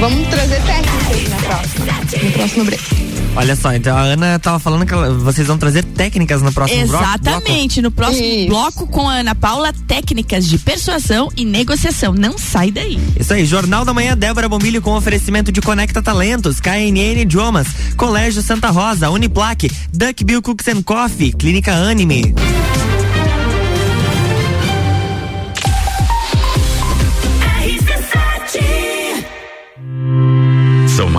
Vamos 0.00 0.28
trazer 0.28 0.62
técnicas 0.62 1.28
na 1.28 1.36
próxima, 1.38 1.86
no 2.22 2.30
próximo 2.32 2.64
break. 2.64 3.08
Olha 3.36 3.54
só, 3.54 3.72
então 3.72 3.96
a 3.96 4.00
Ana 4.00 4.36
estava 4.36 4.58
falando 4.58 4.84
que 4.86 4.92
ela, 4.92 5.12
vocês 5.14 5.46
vão 5.46 5.58
trazer 5.58 5.84
técnicas 5.84 6.42
no 6.42 6.52
próximo 6.52 6.80
Exatamente, 6.82 7.80
bloco. 7.80 7.82
no 7.82 7.90
próximo 7.90 8.24
Isso. 8.26 8.48
bloco 8.48 8.86
com 8.88 9.08
a 9.08 9.14
Ana 9.14 9.34
Paula, 9.34 9.72
técnicas 9.86 10.48
de 10.48 10.58
persuasão 10.58 11.28
e 11.36 11.44
negociação. 11.44 12.12
Não 12.12 12.36
sai 12.38 12.70
daí. 12.70 12.98
Isso 13.18 13.32
aí, 13.32 13.44
Jornal 13.44 13.84
da 13.84 13.94
Manhã, 13.94 14.16
Débora 14.16 14.48
Bombilho 14.48 14.82
com 14.82 14.94
oferecimento 14.96 15.52
de 15.52 15.60
Conecta 15.60 16.02
Talentos, 16.02 16.58
KNN 16.58 17.20
Idiomas, 17.20 17.68
Colégio 17.96 18.42
Santa 18.42 18.70
Rosa, 18.70 19.10
Uniplaque, 19.10 19.70
Duck 19.92 20.24
Bill 20.24 20.42
Cooks 20.42 20.66
and 20.68 20.82
Coffee, 20.82 21.32
Clínica 21.32 21.72
Anime. 21.72 22.34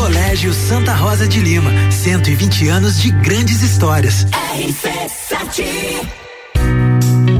Colégio 0.00 0.54
Santa 0.54 0.94
Rosa 0.94 1.28
de 1.28 1.40
Lima, 1.40 1.70
120 1.90 2.68
anos 2.68 3.02
de 3.02 3.10
grandes 3.10 3.62
histórias. 3.62 4.24
RC7 4.56 5.62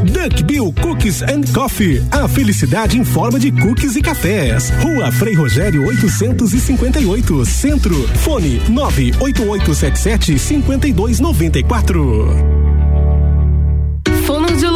Duck 0.05 0.43
Bill 0.43 0.71
Cookies 0.83 1.23
and 1.23 1.51
Coffee. 1.55 2.05
A 2.11 2.29
felicidade 2.29 2.99
em 2.99 3.05
forma 3.05 3.41
de 3.41 3.51
cookies 3.51 3.97
e 3.97 4.03
cafés. 4.03 4.69
Rua 4.83 5.11
Frei 5.11 5.35
Rogério 5.35 5.87
858, 5.87 7.47
Centro. 7.47 7.97
Fone 8.19 8.61
98877 8.69 10.39
5294 10.39 12.70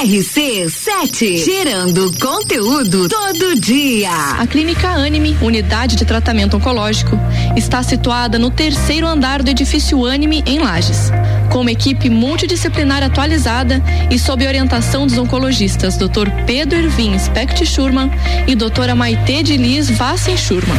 RC7, 0.00 1.44
gerando 1.44 2.10
conteúdo 2.18 3.06
todo 3.06 3.60
dia. 3.60 4.10
A 4.38 4.46
Clínica 4.46 4.88
Anime, 4.88 5.36
unidade 5.42 5.94
de 5.94 6.06
tratamento 6.06 6.56
oncológico, 6.56 7.18
está 7.54 7.82
situada 7.82 8.38
no 8.38 8.50
terceiro 8.50 9.06
andar 9.06 9.42
do 9.42 9.50
edifício 9.50 10.06
Anime, 10.06 10.42
em 10.46 10.58
Lages. 10.58 11.12
Com 11.50 11.60
uma 11.60 11.70
equipe 11.70 12.08
multidisciplinar 12.08 13.02
atualizada 13.02 13.82
e 14.10 14.18
sob 14.18 14.46
orientação 14.46 15.06
dos 15.06 15.18
oncologistas 15.18 15.98
Dr. 15.98 16.30
Pedro 16.46 16.78
Ervin 16.78 17.18
Specht 17.18 17.66
Schurman 17.66 18.10
e 18.46 18.54
doutora 18.54 18.94
Maite 18.94 19.42
de 19.42 19.58
Liz 19.58 19.90
Vassen 19.90 20.38
Schurman. 20.38 20.78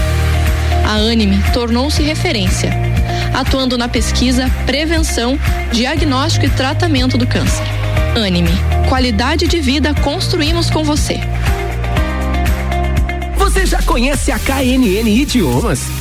A 0.84 0.96
Anime 0.96 1.38
tornou-se 1.54 2.02
referência, 2.02 2.72
atuando 3.36 3.78
na 3.78 3.88
pesquisa, 3.88 4.50
prevenção, 4.66 5.38
diagnóstico 5.72 6.48
e 6.48 6.50
tratamento 6.50 7.20
do 7.20 7.28
câncer. 7.28 7.81
Anime. 8.16 8.52
Qualidade 8.90 9.48
de 9.48 9.62
vida 9.62 9.94
construímos 9.96 10.70
com 10.70 10.84
você. 10.84 11.20
Você 13.38 13.66
já 13.66 13.82
conhece 13.82 14.32
a 14.32 14.40
KNN 14.40 15.08
Idiomas? 15.08 16.01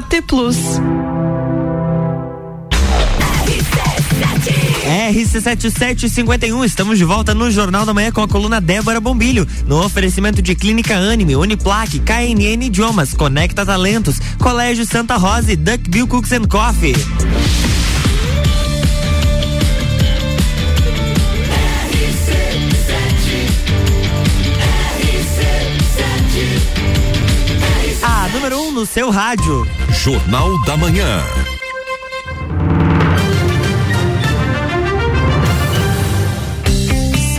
AT 0.00 0.22
Plus. 0.26 0.56
RC7751, 5.10 6.64
estamos 6.64 6.96
de 6.96 7.04
volta 7.04 7.34
no 7.34 7.50
Jornal 7.50 7.84
da 7.84 7.92
Manhã 7.92 8.10
com 8.10 8.22
a 8.22 8.28
coluna 8.28 8.62
Débora 8.62 8.98
Bombilho, 8.98 9.46
no 9.66 9.84
oferecimento 9.84 10.40
de 10.40 10.54
Clínica 10.54 10.96
Anime, 10.96 11.36
Uniplaque, 11.36 12.00
KNN 12.00 12.64
Idiomas, 12.64 13.12
Conecta 13.12 13.66
Talentos, 13.66 14.18
Colégio 14.38 14.86
Santa 14.86 15.16
Rosa 15.16 15.52
e 15.52 15.56
Duck 15.56 15.90
Bill 15.90 16.08
Cooks 16.08 16.32
and 16.32 16.46
Coffee. 16.48 16.94
Número 28.50 28.62
1 28.62 28.68
um 28.68 28.72
no 28.72 28.86
seu 28.86 29.10
rádio. 29.10 29.66
Jornal 29.92 30.60
da 30.64 30.76
Manhã. 30.76 31.49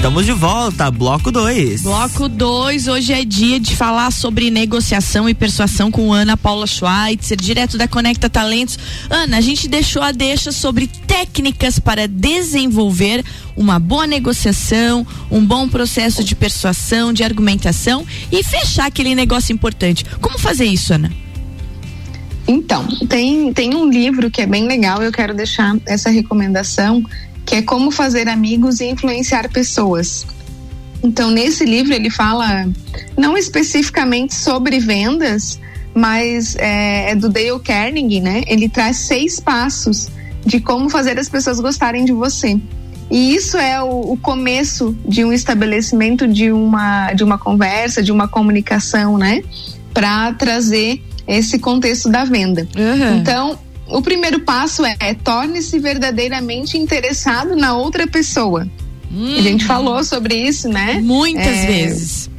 Estamos 0.01 0.25
de 0.25 0.31
volta, 0.31 0.89
bloco 0.89 1.31
2. 1.31 1.83
Bloco 1.83 2.27
2, 2.27 2.87
hoje 2.87 3.13
é 3.13 3.23
dia 3.23 3.59
de 3.59 3.75
falar 3.75 4.11
sobre 4.11 4.49
negociação 4.49 5.29
e 5.29 5.33
persuasão 5.35 5.91
com 5.91 6.11
Ana 6.11 6.35
Paula 6.35 6.65
Schweitzer, 6.65 7.37
direto 7.39 7.77
da 7.77 7.87
Conecta 7.87 8.27
Talentos. 8.27 8.79
Ana, 9.11 9.37
a 9.37 9.41
gente 9.41 9.67
deixou 9.67 10.01
a 10.01 10.11
deixa 10.11 10.51
sobre 10.51 10.87
técnicas 10.87 11.77
para 11.77 12.07
desenvolver 12.07 13.23
uma 13.55 13.77
boa 13.77 14.07
negociação, 14.07 15.05
um 15.29 15.45
bom 15.45 15.69
processo 15.69 16.23
de 16.23 16.33
persuasão, 16.33 17.13
de 17.13 17.23
argumentação 17.23 18.03
e 18.31 18.43
fechar 18.43 18.87
aquele 18.87 19.13
negócio 19.13 19.53
importante. 19.53 20.03
Como 20.19 20.39
fazer 20.39 20.65
isso, 20.65 20.95
Ana? 20.95 21.11
Então, 22.47 22.87
tem, 23.07 23.53
tem 23.53 23.75
um 23.75 23.87
livro 23.87 24.31
que 24.31 24.41
é 24.41 24.47
bem 24.47 24.67
legal, 24.67 25.03
eu 25.03 25.11
quero 25.11 25.35
deixar 25.35 25.77
essa 25.85 26.09
recomendação 26.09 27.05
que 27.51 27.55
é 27.57 27.61
Como 27.61 27.91
Fazer 27.91 28.29
Amigos 28.29 28.79
e 28.79 28.85
Influenciar 28.85 29.49
Pessoas. 29.49 30.25
Então, 31.03 31.29
nesse 31.29 31.65
livro, 31.65 31.93
ele 31.93 32.09
fala 32.09 32.65
não 33.17 33.37
especificamente 33.37 34.33
sobre 34.33 34.79
vendas, 34.79 35.59
mas 35.93 36.55
é, 36.55 37.11
é 37.11 37.15
do 37.15 37.27
Dale 37.27 37.59
Carnegie, 37.59 38.21
né? 38.21 38.41
Ele 38.47 38.69
traz 38.69 38.99
seis 38.99 39.37
passos 39.37 40.07
de 40.45 40.61
como 40.61 40.89
fazer 40.89 41.19
as 41.19 41.27
pessoas 41.27 41.59
gostarem 41.59 42.05
de 42.05 42.13
você. 42.13 42.57
E 43.09 43.35
isso 43.35 43.57
é 43.57 43.83
o, 43.83 44.13
o, 44.13 44.17
começo 44.17 44.95
de 45.05 45.25
um 45.25 45.33
estabelecimento 45.33 46.29
de 46.29 46.53
uma, 46.53 47.11
de 47.11 47.25
uma 47.25 47.37
conversa, 47.37 48.01
de 48.01 48.13
uma 48.13 48.29
comunicação, 48.29 49.17
né? 49.17 49.43
Para 49.93 50.31
trazer 50.35 51.03
esse 51.27 51.59
contexto 51.59 52.07
da 52.07 52.23
venda. 52.23 52.65
Uhum. 52.77 53.17
Então, 53.17 53.59
o 53.91 54.01
primeiro 54.01 54.39
passo 54.41 54.85
é, 54.85 54.95
é 54.99 55.13
torne-se 55.13 55.77
verdadeiramente 55.79 56.77
interessado 56.77 57.55
na 57.55 57.73
outra 57.73 58.07
pessoa. 58.07 58.67
Uhum. 59.11 59.37
A 59.37 59.41
gente 59.41 59.65
falou 59.65 60.03
sobre 60.03 60.35
isso, 60.35 60.69
né? 60.69 60.99
Muitas 61.01 61.45
é, 61.45 61.65
vezes. 61.67 62.29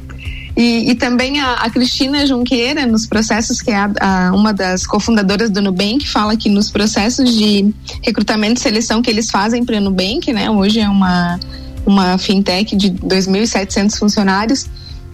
E, 0.55 0.91
e 0.91 0.95
também 0.95 1.39
a, 1.39 1.53
a, 1.53 1.69
Cristina 1.69 2.25
Junqueira, 2.25 2.85
nos 2.85 3.07
processos, 3.07 3.61
que 3.61 3.71
é 3.71 3.75
a, 3.75 3.91
a, 3.99 4.31
uma 4.33 4.53
das 4.53 4.85
cofundadoras 4.85 5.49
do 5.49 5.61
Nubank, 5.61 6.07
fala 6.07 6.37
que 6.37 6.49
nos 6.49 6.69
processos 6.69 7.35
de 7.35 7.73
recrutamento 8.01 8.59
e 8.59 8.63
seleção 8.63 9.01
que 9.01 9.09
eles 9.09 9.31
fazem 9.31 9.65
para 9.65 9.77
o 9.77 9.81
Nubank, 9.81 10.31
né? 10.31 10.49
Hoje 10.49 10.79
é 10.79 10.89
uma, 10.89 11.39
uma 11.85 12.17
fintech 12.17 12.75
de 12.75 12.91
2.700 12.91 13.97
funcionários, 13.97 14.67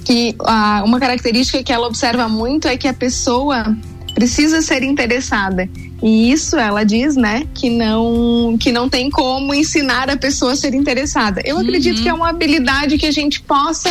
que 0.04 0.36
a, 0.40 0.84
uma 0.86 1.00
característica 1.00 1.64
que 1.64 1.72
ela 1.72 1.88
observa 1.88 2.28
muito 2.28 2.68
é 2.68 2.76
que 2.76 2.88
a 2.88 2.94
pessoa 2.94 3.78
precisa 4.14 4.62
ser 4.62 4.84
interessada. 4.84 5.70
E 6.02 6.32
isso 6.32 6.58
ela 6.58 6.84
diz, 6.84 7.16
né, 7.16 7.46
que 7.54 7.70
não 7.70 8.58
que 8.58 8.72
não 8.72 8.88
tem 8.88 9.10
como 9.10 9.54
ensinar 9.54 10.10
a 10.10 10.16
pessoa 10.16 10.54
a 10.54 10.56
ser 10.56 10.74
interessada. 10.74 11.42
Eu 11.44 11.58
uhum. 11.58 11.62
acredito 11.62 12.02
que 12.02 12.10
é 12.10 12.14
uma 12.14 12.30
habilidade 12.30 12.98
que 12.98 13.06
a 13.06 13.12
gente 13.12 13.42
possa 13.42 13.90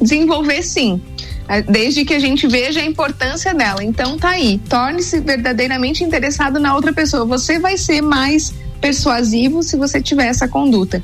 desenvolver 0.00 0.62
sim. 0.62 1.00
É, 1.48 1.62
desde 1.62 2.04
que 2.04 2.12
a 2.12 2.18
gente 2.18 2.48
veja 2.48 2.80
a 2.80 2.84
importância 2.84 3.54
dela. 3.54 3.82
Então 3.84 4.18
tá 4.18 4.30
aí, 4.30 4.60
torne-se 4.68 5.20
verdadeiramente 5.20 6.02
interessado 6.02 6.58
na 6.58 6.74
outra 6.74 6.92
pessoa. 6.92 7.24
Você 7.24 7.60
vai 7.60 7.76
ser 7.76 8.02
mais 8.02 8.52
persuasivo 8.80 9.62
se 9.62 9.76
você 9.76 10.02
tiver 10.02 10.26
essa 10.26 10.48
conduta. 10.48 11.02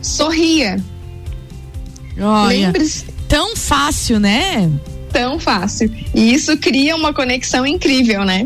Sorria. 0.00 0.80
Lembre-se. 2.48 3.06
Tão 3.28 3.56
fácil, 3.56 4.20
né? 4.20 4.70
Tão 5.12 5.40
fácil. 5.40 5.92
E 6.14 6.32
isso 6.32 6.56
cria 6.58 6.94
uma 6.94 7.12
conexão 7.12 7.66
incrível, 7.66 8.24
né? 8.24 8.44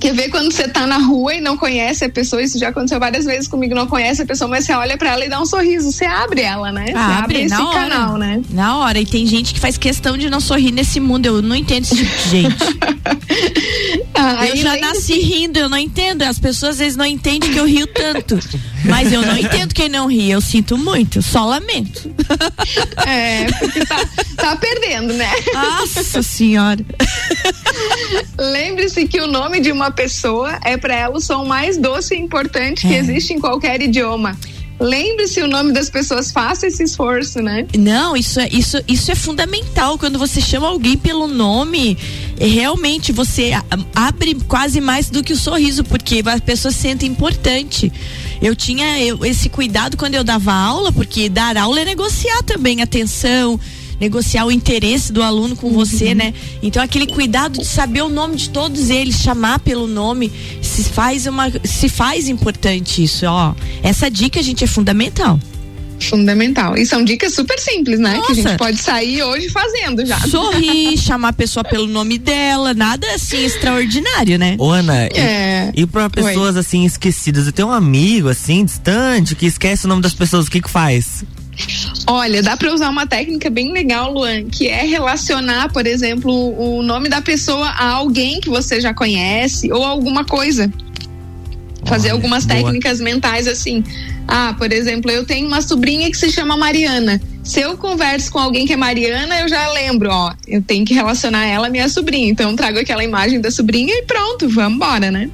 Quer 0.00 0.14
ver 0.14 0.28
quando 0.28 0.52
você 0.52 0.68
tá 0.68 0.86
na 0.86 0.98
rua 0.98 1.34
e 1.34 1.40
não 1.40 1.56
conhece 1.56 2.04
a 2.04 2.08
pessoa, 2.08 2.42
isso 2.42 2.58
já 2.58 2.68
aconteceu 2.68 2.98
várias 2.98 3.24
vezes 3.24 3.48
comigo, 3.48 3.74
não 3.74 3.86
conhece 3.86 4.22
a 4.22 4.26
pessoa, 4.26 4.48
mas 4.48 4.64
você 4.64 4.72
olha 4.74 4.96
para 4.96 5.12
ela 5.12 5.24
e 5.24 5.28
dá 5.28 5.40
um 5.40 5.46
sorriso, 5.46 5.90
você 5.90 6.04
abre 6.04 6.42
ela, 6.42 6.72
né? 6.72 6.86
Você 6.86 6.92
abre, 6.92 7.22
abre 7.22 7.42
esse 7.42 7.56
canal, 7.56 8.18
né? 8.18 8.42
Na 8.50 8.78
hora, 8.78 9.00
e 9.00 9.06
tem 9.06 9.26
gente 9.26 9.54
que 9.54 9.60
faz 9.60 9.78
questão 9.78 10.18
de 10.18 10.28
não 10.28 10.40
sorrir 10.40 10.72
nesse 10.72 11.00
mundo, 11.00 11.26
eu 11.26 11.42
não 11.42 11.56
entendo 11.56 11.84
esse 11.84 11.96
tipo 11.96 12.16
de 12.16 12.28
gente. 12.28 12.56
ah, 14.14 14.46
eu 14.46 14.56
já 14.56 14.76
nasci 14.76 15.18
rindo, 15.20 15.58
eu 15.58 15.68
não 15.68 15.78
entendo, 15.78 16.22
as 16.22 16.38
pessoas 16.38 16.74
às 16.74 16.78
vezes 16.78 16.96
não 16.96 17.06
entendem 17.06 17.52
que 17.52 17.58
eu 17.58 17.64
rio 17.64 17.86
tanto, 17.86 18.38
mas 18.84 19.12
eu 19.12 19.22
não 19.22 19.36
entendo 19.36 19.72
quem 19.72 19.88
não 19.88 20.06
ri, 20.06 20.30
eu 20.30 20.40
sinto 20.40 20.76
muito, 20.76 21.22
só 21.22 21.44
lamento. 21.44 22.10
é, 23.06 23.44
porque 23.44 23.84
tá, 23.86 24.00
tá 24.36 24.56
perdendo, 24.56 25.12
né? 25.14 25.30
Nossa 25.52 26.22
senhora. 26.22 26.84
Lembre-se 28.38 29.06
que 29.06 29.20
o 29.20 29.26
nome 29.26 29.60
de 29.60 29.70
uma 29.70 29.83
pessoa 29.90 30.58
é 30.64 30.76
para 30.76 30.94
ela 30.94 31.16
o 31.16 31.20
som 31.20 31.44
mais 31.44 31.76
doce 31.76 32.14
e 32.14 32.18
importante 32.18 32.86
é. 32.86 32.90
que 32.90 32.94
existe 32.94 33.32
em 33.32 33.40
qualquer 33.40 33.80
idioma. 33.82 34.36
Lembre-se 34.80 35.40
o 35.40 35.46
nome 35.46 35.72
das 35.72 35.88
pessoas, 35.88 36.32
faça 36.32 36.66
esse 36.66 36.82
esforço, 36.82 37.40
né? 37.40 37.64
Não, 37.78 38.16
isso 38.16 38.40
é, 38.40 38.48
isso, 38.50 38.76
isso 38.88 39.10
é 39.10 39.14
fundamental. 39.14 39.96
Quando 39.96 40.18
você 40.18 40.40
chama 40.40 40.66
alguém 40.66 40.96
pelo 40.96 41.28
nome, 41.28 41.96
é, 42.38 42.46
realmente 42.46 43.12
você 43.12 43.52
abre 43.94 44.34
quase 44.48 44.80
mais 44.80 45.08
do 45.08 45.22
que 45.22 45.32
o 45.32 45.36
sorriso, 45.36 45.84
porque 45.84 46.22
a 46.26 46.40
pessoa 46.40 46.72
se 46.72 46.80
sente 46.80 47.06
importante. 47.06 47.92
Eu 48.42 48.56
tinha 48.56 49.00
eu, 49.00 49.24
esse 49.24 49.48
cuidado 49.48 49.96
quando 49.96 50.16
eu 50.16 50.24
dava 50.24 50.52
aula, 50.52 50.90
porque 50.90 51.28
dar 51.28 51.56
aula 51.56 51.80
é 51.80 51.84
negociar 51.84 52.42
também 52.42 52.82
atenção 52.82 53.58
negociar 54.04 54.44
o 54.44 54.52
interesse 54.52 55.12
do 55.12 55.22
aluno 55.22 55.56
com 55.56 55.68
uhum. 55.68 55.72
você, 55.72 56.14
né? 56.14 56.34
Então 56.62 56.82
aquele 56.82 57.06
cuidado 57.06 57.58
de 57.58 57.64
saber 57.64 58.02
o 58.02 58.08
nome 58.08 58.36
de 58.36 58.50
todos 58.50 58.90
eles, 58.90 59.16
chamar 59.16 59.58
pelo 59.60 59.86
nome, 59.86 60.30
se 60.60 60.84
faz 60.84 61.26
uma 61.26 61.50
se 61.64 61.88
faz 61.88 62.28
importante 62.28 63.02
isso, 63.02 63.24
ó. 63.26 63.54
Essa 63.82 64.10
dica, 64.10 64.42
gente, 64.42 64.62
é 64.62 64.66
fundamental. 64.66 65.38
Fundamental. 66.00 66.76
E 66.76 66.84
são 66.84 67.02
dicas 67.02 67.32
super 67.32 67.58
simples, 67.58 67.98
né? 67.98 68.16
Nossa. 68.16 68.26
Que 68.26 68.32
a 68.32 68.34
gente 68.34 68.58
pode 68.58 68.76
sair 68.78 69.22
hoje 69.22 69.48
fazendo 69.48 70.04
já. 70.04 70.18
Sorrir, 70.20 70.96
chamar 71.00 71.28
a 71.28 71.32
pessoa 71.32 71.64
pelo 71.64 71.86
nome 71.86 72.18
dela, 72.18 72.74
nada 72.74 73.06
assim 73.14 73.42
extraordinário, 73.44 74.38
né? 74.38 74.56
Ô, 74.58 74.70
Ana, 74.70 75.04
é. 75.04 75.72
e, 75.74 75.82
e 75.82 75.86
para 75.86 76.10
pessoas 76.10 76.56
Oi. 76.56 76.60
assim 76.60 76.84
esquecidas, 76.84 77.46
eu 77.46 77.52
tenho 77.52 77.68
um 77.68 77.72
amigo 77.72 78.28
assim, 78.28 78.64
distante, 78.64 79.34
que 79.34 79.46
esquece 79.46 79.86
o 79.86 79.88
nome 79.88 80.02
das 80.02 80.12
pessoas, 80.12 80.46
o 80.46 80.50
que 80.50 80.60
que 80.60 80.70
faz? 80.70 81.24
Olha, 82.06 82.42
dá 82.42 82.56
para 82.56 82.72
usar 82.72 82.90
uma 82.90 83.06
técnica 83.06 83.48
bem 83.48 83.72
legal, 83.72 84.12
Luan, 84.12 84.44
que 84.44 84.68
é 84.68 84.84
relacionar, 84.84 85.72
por 85.72 85.86
exemplo, 85.86 86.32
o 86.58 86.82
nome 86.82 87.08
da 87.08 87.20
pessoa 87.20 87.66
a 87.68 87.88
alguém 87.90 88.40
que 88.40 88.48
você 88.48 88.80
já 88.80 88.92
conhece 88.92 89.72
ou 89.72 89.82
alguma 89.84 90.24
coisa. 90.24 90.70
Fazer 91.86 92.08
Olha, 92.08 92.14
algumas 92.14 92.44
boa. 92.44 92.58
técnicas 92.58 93.00
mentais 93.00 93.46
assim. 93.46 93.84
Ah, 94.26 94.54
por 94.56 94.72
exemplo, 94.72 95.10
eu 95.10 95.24
tenho 95.24 95.46
uma 95.46 95.60
sobrinha 95.60 96.10
que 96.10 96.16
se 96.16 96.30
chama 96.30 96.56
Mariana 96.56 97.20
se 97.44 97.60
eu 97.60 97.76
converso 97.76 98.32
com 98.32 98.38
alguém 98.38 98.66
que 98.66 98.72
é 98.72 98.76
Mariana, 98.76 99.40
eu 99.40 99.48
já 99.48 99.70
lembro, 99.72 100.08
ó, 100.10 100.32
eu 100.48 100.62
tenho 100.62 100.84
que 100.84 100.94
relacionar 100.94 101.44
ela 101.44 101.66
à 101.66 101.70
minha 101.70 101.88
sobrinha. 101.88 102.28
Então 102.28 102.56
trago 102.56 102.78
aquela 102.78 103.04
imagem 103.04 103.40
da 103.40 103.50
sobrinha 103.50 103.92
e 103.94 104.02
pronto, 104.02 104.48
vamos 104.48 104.76
embora, 104.76 105.10
né? 105.10 105.28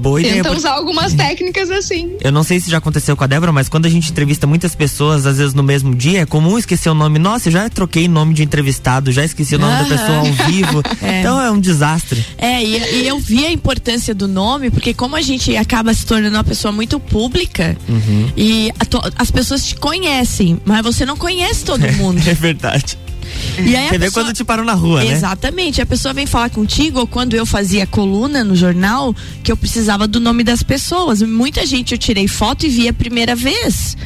Boa 0.00 0.20
ideia. 0.20 0.42
Tenta 0.42 0.56
usar 0.56 0.72
algumas 0.72 1.14
técnicas 1.14 1.70
assim. 1.70 2.16
Eu 2.20 2.32
não 2.32 2.42
sei 2.42 2.58
se 2.58 2.68
já 2.68 2.78
aconteceu 2.78 3.16
com 3.16 3.22
a 3.22 3.26
Débora, 3.28 3.52
mas 3.52 3.68
quando 3.68 3.86
a 3.86 3.88
gente 3.88 4.10
entrevista 4.10 4.46
muitas 4.46 4.74
pessoas, 4.74 5.24
às 5.24 5.38
vezes 5.38 5.54
no 5.54 5.62
mesmo 5.62 5.94
dia, 5.94 6.22
é 6.22 6.26
comum 6.26 6.58
esquecer 6.58 6.90
o 6.90 6.94
nome. 6.94 7.18
Nossa, 7.18 7.48
eu 7.48 7.52
já 7.52 7.68
troquei 7.70 8.08
nome 8.08 8.34
de 8.34 8.42
entrevistado, 8.42 9.12
já 9.12 9.24
esqueci 9.24 9.54
o 9.54 9.58
nome 9.58 9.84
da 9.84 9.96
pessoa 9.96 10.18
ao 10.18 10.32
vivo. 10.50 10.82
É. 11.02 11.20
Então 11.20 11.40
é 11.40 11.50
um 11.50 11.58
desastre. 11.58 12.24
É, 12.38 12.62
e, 12.62 13.02
e, 13.02 13.08
eu 13.08 13.18
vi 13.18 13.44
a 13.44 13.50
importância 13.50 14.14
do 14.14 14.28
nome, 14.28 14.70
porque 14.70 14.94
como 14.94 15.16
a 15.16 15.20
gente 15.20 15.56
acaba 15.56 15.92
se 15.92 16.06
tornando 16.06 16.36
uma 16.36 16.44
pessoa 16.44 16.70
muito 16.70 17.00
pública 17.00 17.76
uhum. 17.88 18.30
e 18.36 18.70
a, 18.78 19.22
as 19.22 19.30
pessoas 19.30 19.66
te 19.66 19.74
conhecem, 19.74 20.60
mas 20.64 20.82
você 20.82 21.04
não 21.04 21.16
conhece 21.16 21.51
conhece 21.52 21.64
todo 21.64 21.92
mundo. 21.92 22.20
É 22.26 22.34
verdade. 22.34 22.98
E 23.58 23.76
aí 23.76 23.88
Você 23.88 23.98
vê 23.98 24.10
quando 24.10 24.32
te 24.32 24.44
parou 24.44 24.64
na 24.64 24.74
rua, 24.74 25.02
Exatamente. 25.04 25.10
né? 25.10 25.16
Exatamente. 25.16 25.82
A 25.82 25.86
pessoa 25.86 26.14
vem 26.14 26.26
falar 26.26 26.50
contigo, 26.50 27.00
ou 27.00 27.06
quando 27.06 27.34
eu 27.34 27.44
fazia 27.44 27.86
coluna 27.86 28.44
no 28.44 28.54
jornal, 28.54 29.14
que 29.42 29.50
eu 29.50 29.56
precisava 29.56 30.06
do 30.06 30.20
nome 30.20 30.44
das 30.44 30.62
pessoas. 30.62 31.22
Muita 31.22 31.64
gente 31.66 31.92
eu 31.92 31.98
tirei 31.98 32.28
foto 32.28 32.66
e 32.66 32.68
vi 32.68 32.88
a 32.88 32.92
primeira 32.92 33.34
vez. 33.34 33.96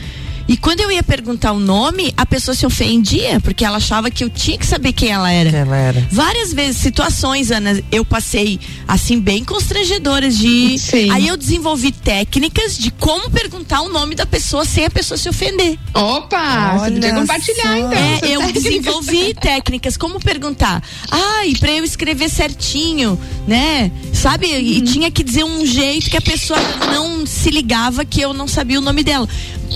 E 0.49 0.57
quando 0.57 0.81
eu 0.81 0.91
ia 0.91 1.03
perguntar 1.03 1.53
o 1.53 1.59
nome, 1.59 2.13
a 2.17 2.25
pessoa 2.25 2.55
se 2.55 2.65
ofendia, 2.65 3.41
porque 3.41 3.65
ela 3.65 3.79
achava 3.79 4.11
que 4.11 4.23
eu 4.23 4.31
tinha 4.31 4.57
que 4.57 4.67
saber 4.67 4.93
quem 4.93 5.11
ela 5.11 5.31
era. 5.31 5.51
Quem 5.51 5.61
ela 5.61 5.77
era. 5.77 6.09
Várias 6.11 6.53
vezes, 6.53 6.81
situações, 6.81 7.51
Ana, 7.51 7.83
eu 7.91 8.05
passei 8.05 8.61
assim, 8.87 9.21
bem 9.21 9.45
constrangedoras 9.45 10.39
de. 10.39 10.79
Sim. 10.79 11.11
Aí 11.11 11.27
eu 11.27 11.37
desenvolvi 11.37 11.91
técnicas 11.91 12.79
de 12.79 12.91
como 12.93 13.31
perguntar 13.31 13.81
o 13.83 13.89
nome 13.89 14.15
da 14.15 14.25
pessoa 14.25 14.65
sem 14.65 14.85
a 14.85 14.91
pessoa 14.91 15.19
se 15.19 15.29
ofender. 15.29 15.79
Opa! 15.93 16.77
Olha 16.81 16.81
você 16.81 16.91
podia 16.93 17.15
compartilhar 17.15 17.63
só. 17.63 17.77
então. 17.77 17.93
É, 17.93 18.15
eu 18.23 18.41
técnicas. 18.41 18.63
desenvolvi 18.63 19.35
técnicas, 19.35 19.97
como 19.97 20.21
perguntar. 20.21 20.83
Ai, 21.11 21.53
ah, 21.55 21.59
pra 21.59 21.73
eu 21.73 21.85
escrever 21.85 22.29
certinho, 22.29 23.19
né? 23.47 23.91
Sabe? 24.13 24.47
Uhum. 24.47 24.61
E 24.61 24.81
tinha 24.83 25.11
que 25.11 25.25
dizer 25.25 25.45
um 25.45 25.67
jeito 25.67 26.09
que 26.09 26.17
a 26.17 26.23
pessoa 26.23 26.59
não 26.93 27.27
se 27.27 27.51
ligava 27.51 28.05
que 28.05 28.21
eu 28.21 28.33
não 28.33 28.47
sabia 28.47 28.79
o 28.79 28.83
nome 28.83 29.03
dela 29.03 29.29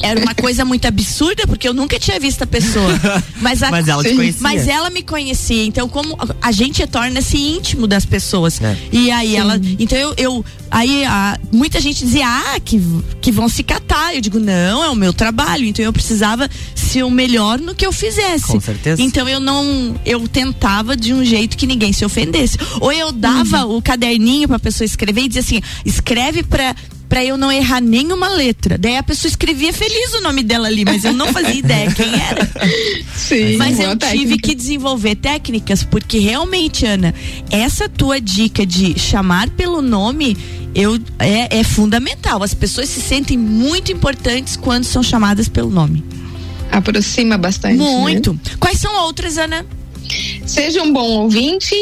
era 0.02 0.20
uma 0.20 0.34
coisa 0.34 0.64
muito 0.64 0.86
absurda, 0.86 1.46
porque 1.46 1.68
eu 1.68 1.74
nunca 1.74 1.98
tinha 1.98 2.18
visto 2.18 2.42
a 2.42 2.46
pessoa. 2.46 2.90
Mas, 3.40 3.62
a, 3.62 3.70
mas 3.70 3.88
ela 3.88 4.02
te 4.02 4.14
conhecia. 4.14 4.42
Mas 4.42 4.68
ela 4.68 4.90
me 4.90 5.02
conhecia. 5.02 5.64
Então, 5.64 5.88
como 5.88 6.16
a 6.42 6.52
gente 6.52 6.86
torna-se 6.86 7.38
íntimo 7.38 7.86
das 7.86 8.04
pessoas. 8.04 8.60
É. 8.60 8.76
E 8.92 9.10
aí 9.10 9.30
Sim. 9.30 9.36
ela. 9.36 9.60
Então 9.78 9.96
eu. 9.96 10.14
eu 10.16 10.44
aí 10.70 11.04
a, 11.04 11.38
muita 11.50 11.80
gente 11.80 12.04
dizia, 12.04 12.26
ah, 12.26 12.60
que, 12.60 12.80
que 13.20 13.32
vão 13.32 13.48
se 13.48 13.62
catar. 13.62 14.14
Eu 14.14 14.20
digo, 14.20 14.38
não, 14.38 14.84
é 14.84 14.90
o 14.90 14.94
meu 14.94 15.12
trabalho. 15.12 15.64
Então 15.64 15.82
eu 15.82 15.92
precisava 15.92 16.48
ser 16.74 17.02
o 17.02 17.10
melhor 17.10 17.58
no 17.58 17.74
que 17.74 17.86
eu 17.86 17.92
fizesse. 17.92 18.46
Com 18.46 18.60
certeza. 18.60 19.00
Então 19.00 19.26
eu 19.26 19.40
não. 19.40 19.94
Eu 20.04 20.28
tentava 20.28 20.96
de 20.96 21.14
um 21.14 21.24
jeito 21.24 21.56
que 21.56 21.66
ninguém 21.66 21.92
se 21.92 22.04
ofendesse. 22.04 22.58
Ou 22.80 22.92
eu 22.92 23.10
dava 23.10 23.64
uhum. 23.64 23.76
o 23.76 23.82
caderninho 23.82 24.48
pra 24.48 24.58
pessoa 24.58 24.84
escrever 24.84 25.22
e 25.22 25.28
dizia 25.28 25.40
assim: 25.40 25.62
escreve 25.84 26.42
pra 26.42 26.74
para 27.10 27.24
eu 27.24 27.36
não 27.36 27.50
errar 27.50 27.80
nenhuma 27.80 28.28
letra. 28.28 28.78
Daí 28.78 28.96
a 28.96 29.02
pessoa 29.02 29.28
escrevia 29.28 29.72
feliz 29.72 30.14
o 30.14 30.20
nome 30.20 30.44
dela 30.44 30.68
ali, 30.68 30.84
mas 30.84 31.04
eu 31.04 31.12
não 31.12 31.26
fazia 31.32 31.54
ideia 31.58 31.90
quem 31.90 32.06
era. 32.14 32.48
Sim, 33.16 33.56
mas 33.56 33.80
eu 33.80 33.96
técnica. 33.96 34.16
tive 34.16 34.38
que 34.38 34.54
desenvolver 34.54 35.16
técnicas, 35.16 35.82
porque 35.82 36.20
realmente, 36.20 36.86
Ana, 36.86 37.12
essa 37.50 37.88
tua 37.88 38.20
dica 38.20 38.64
de 38.64 38.96
chamar 38.96 39.50
pelo 39.50 39.82
nome, 39.82 40.36
eu 40.72 41.00
é, 41.18 41.58
é 41.58 41.64
fundamental. 41.64 42.44
As 42.44 42.54
pessoas 42.54 42.88
se 42.88 43.00
sentem 43.00 43.36
muito 43.36 43.90
importantes 43.90 44.56
quando 44.56 44.84
são 44.84 45.02
chamadas 45.02 45.48
pelo 45.48 45.68
nome. 45.68 46.04
Aproxima 46.70 47.36
bastante. 47.36 47.76
né? 47.76 47.84
Muito. 47.84 48.38
Quais 48.60 48.78
são 48.78 48.94
outras, 49.02 49.36
Ana? 49.36 49.66
Seja 50.46 50.82
um 50.82 50.92
bom 50.92 51.08
ouvinte, 51.22 51.74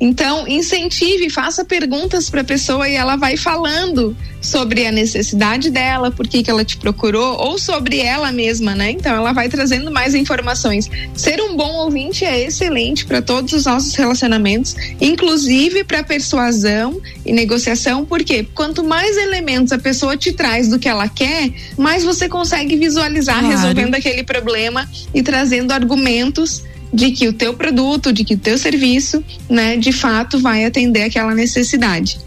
então 0.00 0.46
incentive, 0.48 1.30
faça 1.30 1.64
perguntas 1.64 2.28
para 2.28 2.40
a 2.40 2.44
pessoa 2.44 2.88
e 2.88 2.94
ela 2.94 3.16
vai 3.16 3.36
falando 3.36 4.16
sobre 4.40 4.86
a 4.86 4.92
necessidade 4.92 5.70
dela, 5.70 6.10
por 6.10 6.28
que, 6.28 6.42
que 6.42 6.50
ela 6.50 6.64
te 6.64 6.76
procurou, 6.76 7.36
ou 7.38 7.58
sobre 7.58 7.98
ela 7.98 8.30
mesma, 8.30 8.74
né? 8.74 8.90
Então 8.90 9.14
ela 9.14 9.32
vai 9.32 9.48
trazendo 9.48 9.90
mais 9.90 10.14
informações. 10.14 10.88
Ser 11.14 11.40
um 11.40 11.56
bom 11.56 11.72
ouvinte 11.84 12.24
é 12.24 12.44
excelente 12.44 13.04
para 13.04 13.20
todos 13.20 13.52
os 13.52 13.64
nossos 13.64 13.94
relacionamentos, 13.94 14.76
inclusive 15.00 15.82
para 15.82 16.02
persuasão 16.04 17.00
e 17.24 17.32
negociação, 17.32 18.04
porque 18.04 18.44
quanto 18.54 18.84
mais 18.84 19.16
elementos 19.16 19.72
a 19.72 19.78
pessoa 19.78 20.16
te 20.16 20.32
traz 20.32 20.68
do 20.68 20.78
que 20.78 20.88
ela 20.88 21.08
quer, 21.08 21.50
mais 21.76 22.04
você 22.04 22.28
consegue 22.28 22.76
visualizar 22.76 23.40
Claro. 23.40 23.48
resolvendo 23.48 23.94
aquele 23.94 24.22
problema 24.22 24.88
e 25.12 25.22
trazendo 25.22 25.72
argumentos 25.72 26.62
de 26.92 27.10
que 27.10 27.28
o 27.28 27.32
teu 27.32 27.54
produto, 27.54 28.12
de 28.12 28.24
que 28.24 28.34
o 28.34 28.38
teu 28.38 28.56
serviço, 28.56 29.22
né, 29.48 29.76
de 29.76 29.92
fato 29.92 30.38
vai 30.38 30.64
atender 30.64 31.02
aquela 31.02 31.34
necessidade. 31.34 32.18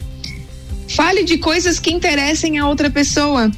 Fale 0.88 1.24
de 1.24 1.38
coisas 1.38 1.80
que 1.80 1.92
interessem 1.92 2.58
a 2.58 2.68
outra 2.68 2.90
pessoa. 2.90 3.52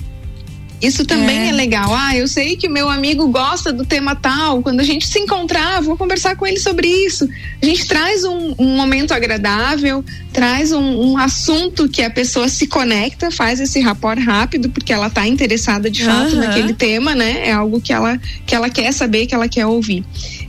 Isso 0.81 1.05
também 1.05 1.37
É. 1.37 1.49
é. 1.49 1.51
legal. 1.51 1.93
Ah, 1.93 2.17
eu 2.17 2.27
sei 2.27 2.57
que 2.57 2.67
o 2.67 2.71
meu 2.71 2.89
amigo 2.89 3.27
gosta 3.27 3.71
do 3.71 3.85
tema 3.85 4.15
tal. 4.15 4.63
Quando 4.63 4.79
a 4.79 4.83
gente 4.83 5.07
se 5.07 5.19
encontrar, 5.19 5.79
vou 5.79 5.95
conversar 5.95 6.35
com 6.35 6.45
ele 6.47 6.57
sobre 6.57 6.87
isso. 6.87 7.29
A 7.61 7.65
gente 7.65 7.85
traz 7.85 8.23
um, 8.23 8.55
um 8.57 8.75
momento 8.75 9.13
agradável, 9.13 10.03
traz 10.33 10.71
um, 10.71 10.81
um 11.11 11.17
assunto 11.19 11.87
que 11.87 12.01
a 12.01 12.09
pessoa 12.09 12.49
se 12.49 12.65
conecta, 12.65 13.29
faz 13.29 13.59
esse 13.59 13.79
rapport 13.79 14.19
rápido, 14.19 14.69
porque 14.71 14.91
ela 14.91 15.05
está 15.05 15.27
interessada 15.27 15.87
de 15.89 16.03
fato 16.03 16.33
Aham. 16.33 16.47
naquele 16.47 16.73
tema, 16.73 17.13
né? 17.13 17.47
É 17.49 17.51
algo 17.51 17.79
que 17.79 17.93
ela, 17.93 18.19
que 18.47 18.55
ela 18.55 18.69
quer 18.69 18.91
saber, 18.91 19.27
que 19.27 19.35
ela 19.35 19.47
quer 19.47 19.67
ouvir. 19.67 20.03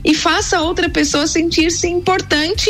E 0.05 0.15
faça 0.15 0.61
outra 0.61 0.89
pessoa 0.89 1.27
sentir-se 1.27 1.87
importante, 1.89 2.69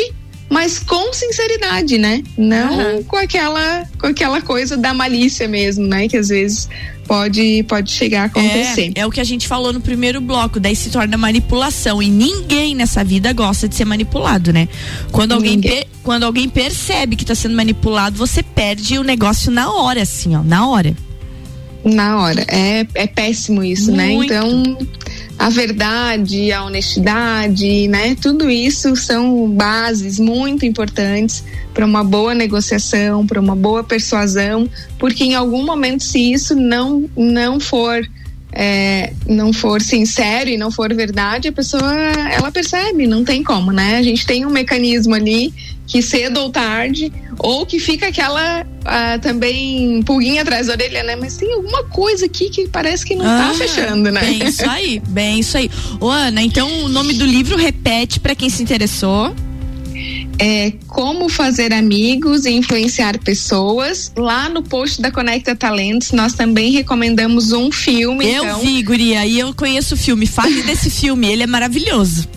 mas 0.49 0.77
com 0.77 1.11
sinceridade, 1.13 1.97
né? 1.97 2.21
Não 2.37 2.79
Aham. 2.79 3.03
com 3.03 3.17
aquela 3.17 3.83
com 3.99 4.07
aquela 4.07 4.41
coisa 4.41 4.77
da 4.77 4.93
malícia 4.93 5.47
mesmo, 5.47 5.87
né? 5.87 6.07
Que 6.07 6.17
às 6.17 6.27
vezes 6.29 6.69
pode 7.07 7.63
pode 7.63 7.91
chegar 7.91 8.21
a 8.21 8.25
acontecer. 8.25 8.91
É, 8.95 9.01
é 9.01 9.05
o 9.05 9.09
que 9.09 9.19
a 9.19 9.23
gente 9.23 9.47
falou 9.47 9.73
no 9.73 9.81
primeiro 9.81 10.21
bloco, 10.21 10.59
daí 10.59 10.75
se 10.75 10.89
torna 10.91 11.17
manipulação. 11.17 12.03
E 12.03 12.09
ninguém 12.09 12.75
nessa 12.75 13.03
vida 13.03 13.33
gosta 13.33 13.67
de 13.67 13.73
ser 13.75 13.85
manipulado, 13.85 14.53
né? 14.53 14.67
Quando 15.11 15.31
alguém, 15.31 15.59
per- 15.59 15.87
quando 16.03 16.23
alguém 16.23 16.47
percebe 16.47 17.15
que 17.15 17.25
tá 17.25 17.33
sendo 17.33 17.55
manipulado, 17.55 18.15
você 18.15 18.43
perde 18.43 18.99
o 18.99 19.03
negócio 19.03 19.51
na 19.51 19.73
hora, 19.73 20.03
assim, 20.03 20.35
ó, 20.35 20.43
na 20.43 20.67
hora. 20.67 20.95
Na 21.83 22.21
hora. 22.21 22.45
É, 22.47 22.85
é 22.93 23.07
péssimo 23.07 23.63
isso, 23.63 23.91
né? 23.91 24.09
Muito. 24.09 24.31
Então, 24.31 24.77
a 25.37 25.49
verdade, 25.49 26.51
a 26.51 26.63
honestidade, 26.63 27.87
né? 27.87 28.15
Tudo 28.21 28.49
isso 28.49 28.95
são 28.95 29.49
bases 29.49 30.19
muito 30.19 30.65
importantes 30.65 31.43
para 31.73 31.85
uma 31.85 32.03
boa 32.03 32.33
negociação, 32.35 33.25
para 33.25 33.41
uma 33.41 33.55
boa 33.55 33.83
persuasão, 33.83 34.69
porque 34.99 35.23
em 35.23 35.35
algum 35.35 35.65
momento, 35.65 36.03
se 36.03 36.31
isso 36.31 36.55
não, 36.55 37.09
não 37.17 37.59
for. 37.59 38.07
é, 38.55 39.11
não 39.27 39.51
for 39.51 39.81
sincero 39.81 40.47
e 40.47 40.57
não 40.57 40.69
for 40.69 40.93
verdade, 40.93 41.47
a 41.47 41.51
pessoa 41.51 41.91
ela 42.31 42.51
percebe, 42.51 43.07
não 43.07 43.23
tem 43.23 43.43
como, 43.43 43.71
né? 43.71 43.97
A 43.97 44.03
gente 44.03 44.25
tem 44.27 44.45
um 44.45 44.51
mecanismo 44.51 45.15
ali 45.15 45.51
que 45.93 46.01
cedo 46.01 46.39
ou 46.39 46.49
tarde, 46.49 47.13
ou 47.37 47.67
que 47.67 47.79
fica 47.79 48.07
aquela 48.07 48.65
ah, 48.83 49.19
também 49.19 50.01
pulguinha 50.01 50.41
atrás 50.41 50.65
da 50.65 50.73
orelha, 50.73 51.03
né? 51.03 51.15
Mas 51.15 51.37
tem 51.37 51.53
alguma 51.53 51.83
coisa 51.83 52.25
aqui 52.25 52.49
que 52.49 52.67
parece 52.67 53.05
que 53.05 53.15
não 53.15 53.23
Ah, 53.23 53.49
tá 53.49 53.53
fechando, 53.53 54.09
né? 54.11 54.21
Bem 54.21 54.43
isso 54.43 54.67
aí, 54.67 54.99
bem 55.07 55.39
isso 55.39 55.55
aí. 55.55 55.69
Ô, 55.99 56.09
Ana, 56.09 56.41
então 56.41 56.67
o 56.83 56.89
nome 56.89 57.13
do 57.13 57.23
livro 57.23 57.55
repete 57.55 58.19
para 58.19 58.33
quem 58.33 58.49
se 58.49 58.63
interessou. 58.63 59.35
É 60.39 60.73
como 60.87 61.29
fazer 61.29 61.71
amigos 61.71 62.45
e 62.45 62.49
influenciar 62.49 63.19
pessoas. 63.19 64.11
Lá 64.17 64.49
no 64.49 64.63
post 64.63 64.99
da 64.99 65.11
Conecta 65.11 65.55
Talentos, 65.55 66.11
nós 66.11 66.33
também 66.33 66.71
recomendamos 66.71 67.51
um 67.51 67.71
filme. 67.71 68.25
Eu 68.25 68.43
então, 68.43 68.59
vi, 68.61 68.81
Guria, 68.81 69.27
e 69.27 69.37
eu 69.37 69.53
conheço 69.53 69.93
o 69.93 69.97
filme. 69.97 70.25
Fale 70.25 70.63
desse 70.63 70.89
filme, 70.89 71.27
ele 71.27 71.43
é 71.43 71.47
maravilhoso. 71.47 72.27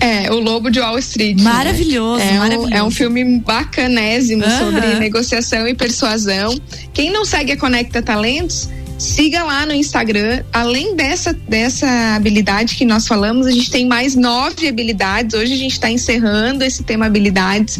É, 0.00 0.30
O 0.32 0.38
Lobo 0.38 0.70
de 0.70 0.80
Wall 0.80 0.98
Street. 0.98 1.36
né? 1.38 1.42
Maravilhoso, 1.44 2.22
é 2.22 2.32
um, 2.32 2.38
maravilhoso. 2.38 2.74
É 2.74 2.82
um 2.82 2.90
filme 2.90 3.38
bacanésimo 3.40 4.44
sobre 4.58 4.94
negociação 4.98 5.66
e 5.66 5.74
persuasão. 5.74 6.58
Quem 6.92 7.10
não 7.10 7.24
segue 7.24 7.52
a 7.52 7.56
Conecta 7.56 8.00
Talentos, 8.02 8.68
siga 8.98 9.44
lá 9.44 9.66
no 9.66 9.72
Instagram. 9.72 10.42
Além 10.52 10.94
dessa, 10.94 11.32
dessa 11.32 12.14
habilidade 12.14 12.76
que 12.76 12.84
nós 12.84 13.06
falamos, 13.06 13.46
a 13.46 13.50
gente 13.50 13.70
tem 13.70 13.86
mais 13.86 14.14
nove 14.14 14.68
habilidades. 14.68 15.34
Hoje 15.34 15.52
a 15.52 15.56
gente 15.56 15.72
está 15.72 15.90
encerrando 15.90 16.64
esse 16.64 16.82
tema 16.82 17.06
habilidades. 17.06 17.78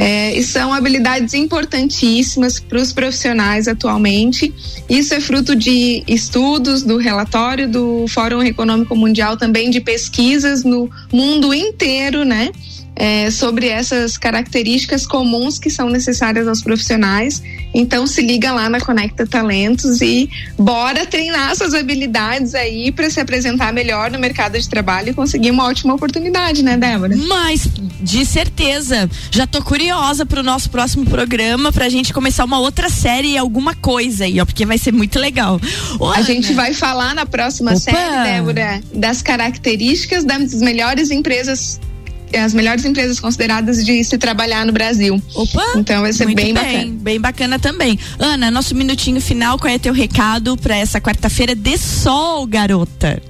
É, 0.00 0.36
e 0.36 0.42
são 0.42 0.72
habilidades 0.72 1.34
importantíssimas 1.34 2.60
para 2.60 2.78
os 2.78 2.92
profissionais 2.92 3.68
atualmente. 3.68 4.52
Isso 4.88 5.14
é 5.14 5.20
fruto 5.20 5.54
de 5.54 6.02
estudos, 6.06 6.82
do 6.82 6.96
relatório 6.96 7.68
do 7.68 8.06
Fórum 8.08 8.42
Econômico 8.42 8.96
Mundial, 8.96 9.36
também 9.36 9.70
de 9.70 9.80
pesquisas 9.80 10.64
no 10.64 10.90
mundo 11.12 11.52
inteiro, 11.54 12.24
né? 12.24 12.50
É, 13.00 13.30
sobre 13.30 13.68
essas 13.68 14.18
características 14.18 15.06
comuns 15.06 15.56
que 15.56 15.70
são 15.70 15.88
necessárias 15.88 16.48
aos 16.48 16.60
profissionais. 16.60 17.40
Então 17.72 18.08
se 18.08 18.20
liga 18.20 18.50
lá 18.50 18.68
na 18.68 18.80
Conecta 18.80 19.24
Talentos 19.24 20.00
e 20.00 20.28
bora 20.58 21.06
treinar 21.06 21.54
suas 21.54 21.74
habilidades 21.74 22.56
aí 22.56 22.90
para 22.90 23.08
se 23.08 23.20
apresentar 23.20 23.72
melhor 23.72 24.10
no 24.10 24.18
mercado 24.18 24.58
de 24.58 24.68
trabalho 24.68 25.10
e 25.10 25.14
conseguir 25.14 25.52
uma 25.52 25.64
ótima 25.68 25.94
oportunidade, 25.94 26.64
né, 26.64 26.76
Débora? 26.76 27.16
Mas, 27.16 27.68
de 28.00 28.26
certeza, 28.26 29.08
já 29.30 29.46
tô 29.46 29.62
curiosa 29.62 30.26
pro 30.26 30.42
nosso 30.42 30.68
próximo 30.68 31.06
programa 31.06 31.70
pra 31.70 31.88
gente 31.88 32.12
começar 32.12 32.44
uma 32.44 32.58
outra 32.58 32.90
série, 32.90 33.38
alguma 33.38 33.76
coisa 33.76 34.24
aí, 34.24 34.40
ó, 34.40 34.44
porque 34.44 34.66
vai 34.66 34.76
ser 34.76 34.92
muito 34.92 35.20
legal. 35.20 35.60
Ô, 36.00 36.06
A 36.08 36.16
Ana, 36.16 36.22
gente 36.24 36.52
vai 36.52 36.74
falar 36.74 37.14
na 37.14 37.24
próxima 37.26 37.70
Opa! 37.70 37.78
série, 37.78 38.32
Débora, 38.32 38.80
das 38.92 39.22
características 39.22 40.24
das 40.24 40.54
melhores 40.54 41.12
empresas, 41.12 41.78
as 42.36 42.54
melhores 42.54 42.84
empresas 42.84 43.20
consideradas 43.20 43.84
de 43.84 44.02
se 44.04 44.18
trabalhar 44.18 44.66
no 44.66 44.72
Brasil. 44.72 45.20
Opa! 45.34 45.64
Então 45.76 46.02
vai 46.02 46.12
ser 46.12 46.26
bem 46.26 46.34
bem, 46.34 46.54
bacana. 46.54 46.92
bem 47.00 47.20
bacana 47.20 47.58
também. 47.58 47.98
Ana, 48.18 48.50
nosso 48.50 48.74
minutinho 48.74 49.20
final, 49.20 49.58
qual 49.58 49.72
é 49.72 49.78
teu 49.78 49.92
recado 49.92 50.56
pra 50.56 50.76
essa 50.76 51.00
quarta-feira 51.00 51.54
de 51.54 51.76
sol, 51.78 52.46
garota? 52.46 53.20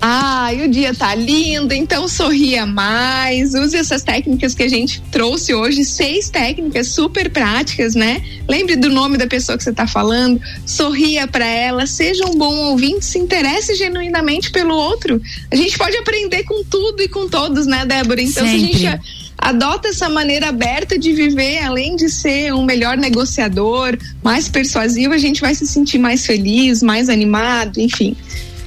Ai, 0.00 0.64
o 0.64 0.68
dia 0.68 0.94
tá 0.94 1.14
lindo, 1.14 1.72
então 1.72 2.06
sorria 2.06 2.66
mais, 2.66 3.54
use 3.54 3.76
essas 3.76 4.02
técnicas 4.02 4.54
que 4.54 4.62
a 4.62 4.68
gente 4.68 5.00
trouxe 5.10 5.54
hoje, 5.54 5.84
seis 5.84 6.28
técnicas 6.28 6.88
super 6.88 7.30
práticas, 7.30 7.94
né? 7.94 8.22
Lembre 8.46 8.76
do 8.76 8.90
nome 8.90 9.16
da 9.16 9.26
pessoa 9.26 9.56
que 9.56 9.64
você 9.64 9.72
tá 9.72 9.86
falando, 9.86 10.40
sorria 10.66 11.26
para 11.26 11.46
ela, 11.46 11.86
seja 11.86 12.26
um 12.26 12.34
bom 12.34 12.54
ouvinte, 12.68 13.06
se 13.06 13.18
interesse 13.18 13.74
genuinamente 13.74 14.50
pelo 14.50 14.74
outro. 14.74 15.20
A 15.50 15.56
gente 15.56 15.78
pode 15.78 15.96
aprender 15.96 16.44
com 16.44 16.62
tudo 16.62 17.02
e 17.02 17.08
com 17.08 17.28
todos, 17.28 17.66
né, 17.66 17.86
Débora? 17.86 18.20
Então, 18.20 18.46
se 18.46 18.54
a 18.54 18.58
Sempre. 18.58 18.78
gente 18.78 19.00
adota 19.38 19.88
essa 19.88 20.08
maneira 20.08 20.48
aberta 20.48 20.98
de 20.98 21.12
viver, 21.12 21.58
além 21.62 21.96
de 21.96 22.08
ser 22.10 22.52
um 22.52 22.64
melhor 22.64 22.96
negociador, 22.98 23.96
mais 24.22 24.48
persuasivo, 24.48 25.14
a 25.14 25.18
gente 25.18 25.40
vai 25.40 25.54
se 25.54 25.66
sentir 25.66 25.98
mais 25.98 26.26
feliz, 26.26 26.82
mais 26.82 27.08
animado, 27.08 27.80
enfim. 27.80 28.14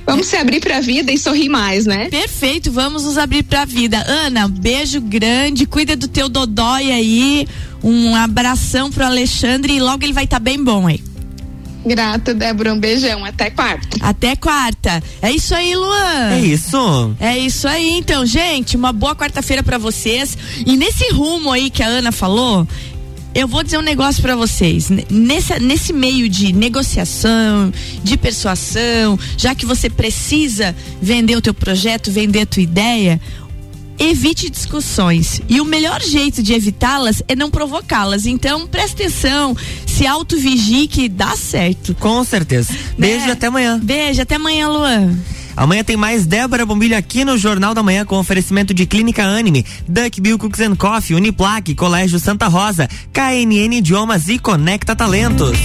Vamos 0.10 0.26
se 0.26 0.36
abrir 0.38 0.60
para 0.60 0.78
a 0.78 0.82
vida 0.82 1.12
e 1.12 1.20
sorrir 1.20 1.50
mais, 1.50 1.86
né? 1.86 2.10
Perfeito, 2.10 2.72
vamos 2.72 3.04
nos 3.04 3.16
abrir 3.16 3.44
pra 3.44 3.64
vida. 3.64 4.04
Ana, 4.08 4.48
beijo 4.48 5.00
grande, 5.00 5.68
cuida 5.68 5.96
do 5.96 6.08
teu 6.08 6.28
dodói 6.28 6.92
aí. 6.92 7.48
Um 7.84 8.16
abração 8.16 8.90
pro 8.90 9.06
Alexandre 9.06 9.74
e 9.74 9.80
logo 9.80 10.04
ele 10.04 10.12
vai 10.14 10.24
estar 10.24 10.38
tá 10.38 10.44
bem 10.44 10.64
bom 10.64 10.88
aí. 10.88 11.00
Grata, 11.86 12.34
Débora. 12.34 12.74
Um 12.74 12.80
beijão. 12.80 13.24
Até 13.24 13.50
quarta. 13.50 13.98
Até 14.02 14.36
quarta. 14.36 15.02
É 15.22 15.32
isso 15.32 15.56
aí, 15.56 15.76
Luan. 15.76 16.32
É 16.32 16.40
isso. 16.42 17.16
É 17.20 17.38
isso 17.38 17.68
aí, 17.68 17.92
então, 17.92 18.26
gente. 18.26 18.76
Uma 18.76 18.92
boa 18.92 19.16
quarta-feira 19.16 19.64
pra 19.64 19.78
vocês. 19.78 20.38
E 20.66 20.76
nesse 20.76 21.12
rumo 21.14 21.52
aí 21.52 21.70
que 21.70 21.82
a 21.82 21.88
Ana 21.88 22.12
falou, 22.12 22.68
eu 23.34 23.48
vou 23.48 23.64
dizer 23.64 23.78
um 23.78 23.82
negócio 23.84 24.22
pra 24.22 24.36
vocês. 24.36 24.90
Nessa, 25.10 25.60
nesse 25.60 25.94
meio 25.94 26.28
de 26.28 26.52
negociação, 26.52 27.72
de 28.04 28.18
persuasão, 28.18 29.18
já 29.38 29.54
que 29.54 29.66
você 29.66 29.90
precisa 29.90 30.76
vender 31.02 31.36
o 31.36 31.42
teu 31.42 31.54
projeto, 31.54 32.12
vender 32.12 32.42
a 32.42 32.46
tua 32.46 32.64
ideia, 32.64 33.22
evite 34.00 34.50
discussões. 34.50 35.42
E 35.48 35.60
o 35.62 35.66
melhor 35.66 36.02
jeito 36.02 36.42
de 36.42 36.54
evitá-las 36.54 37.22
é 37.28 37.36
não 37.36 37.52
provocá-las. 37.52 38.26
Então, 38.26 38.66
presta 38.66 39.04
atenção, 39.04 39.56
se 39.86 40.08
autovigie 40.08 40.88
que 40.88 41.08
dá 41.10 41.36
certo. 41.36 41.94
Com 41.96 42.24
certeza. 42.24 42.74
Beijo 42.98 43.26
Né? 43.26 43.30
e 43.30 43.32
até 43.32 43.48
amanhã. 43.48 43.80
Beijo, 43.82 44.22
até 44.22 44.36
amanhã, 44.36 44.70
Luan. 44.70 45.18
Amanhã 45.60 45.84
tem 45.84 45.98
mais 45.98 46.26
Débora 46.26 46.66
Bombilho 46.66 46.98
aqui 46.98 47.26
no 47.26 47.38
Jornal 47.38 47.74
da 47.74 47.84
Manhã 47.84 48.06
com 48.06 48.18
oferecimento 48.18 48.74
de 48.74 48.86
Clínica 48.86 49.26
Anime, 49.26 49.66
Duck 49.86 50.22
Bill 50.22 50.40
Cooks 50.40 50.62
and 50.62 50.74
Coffee, 50.78 51.18
Uniplaque, 51.18 51.76
Colégio 51.76 52.18
Santa 52.18 52.48
Rosa, 52.48 52.88
KNN 53.12 53.74
Idiomas 53.76 54.30
e 54.30 54.40
Conecta 54.40 54.96
Talentos. 54.96 55.58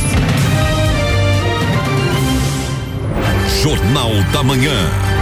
Jornal 3.63 4.11
da 4.33 4.43
Manhã. 4.43 5.14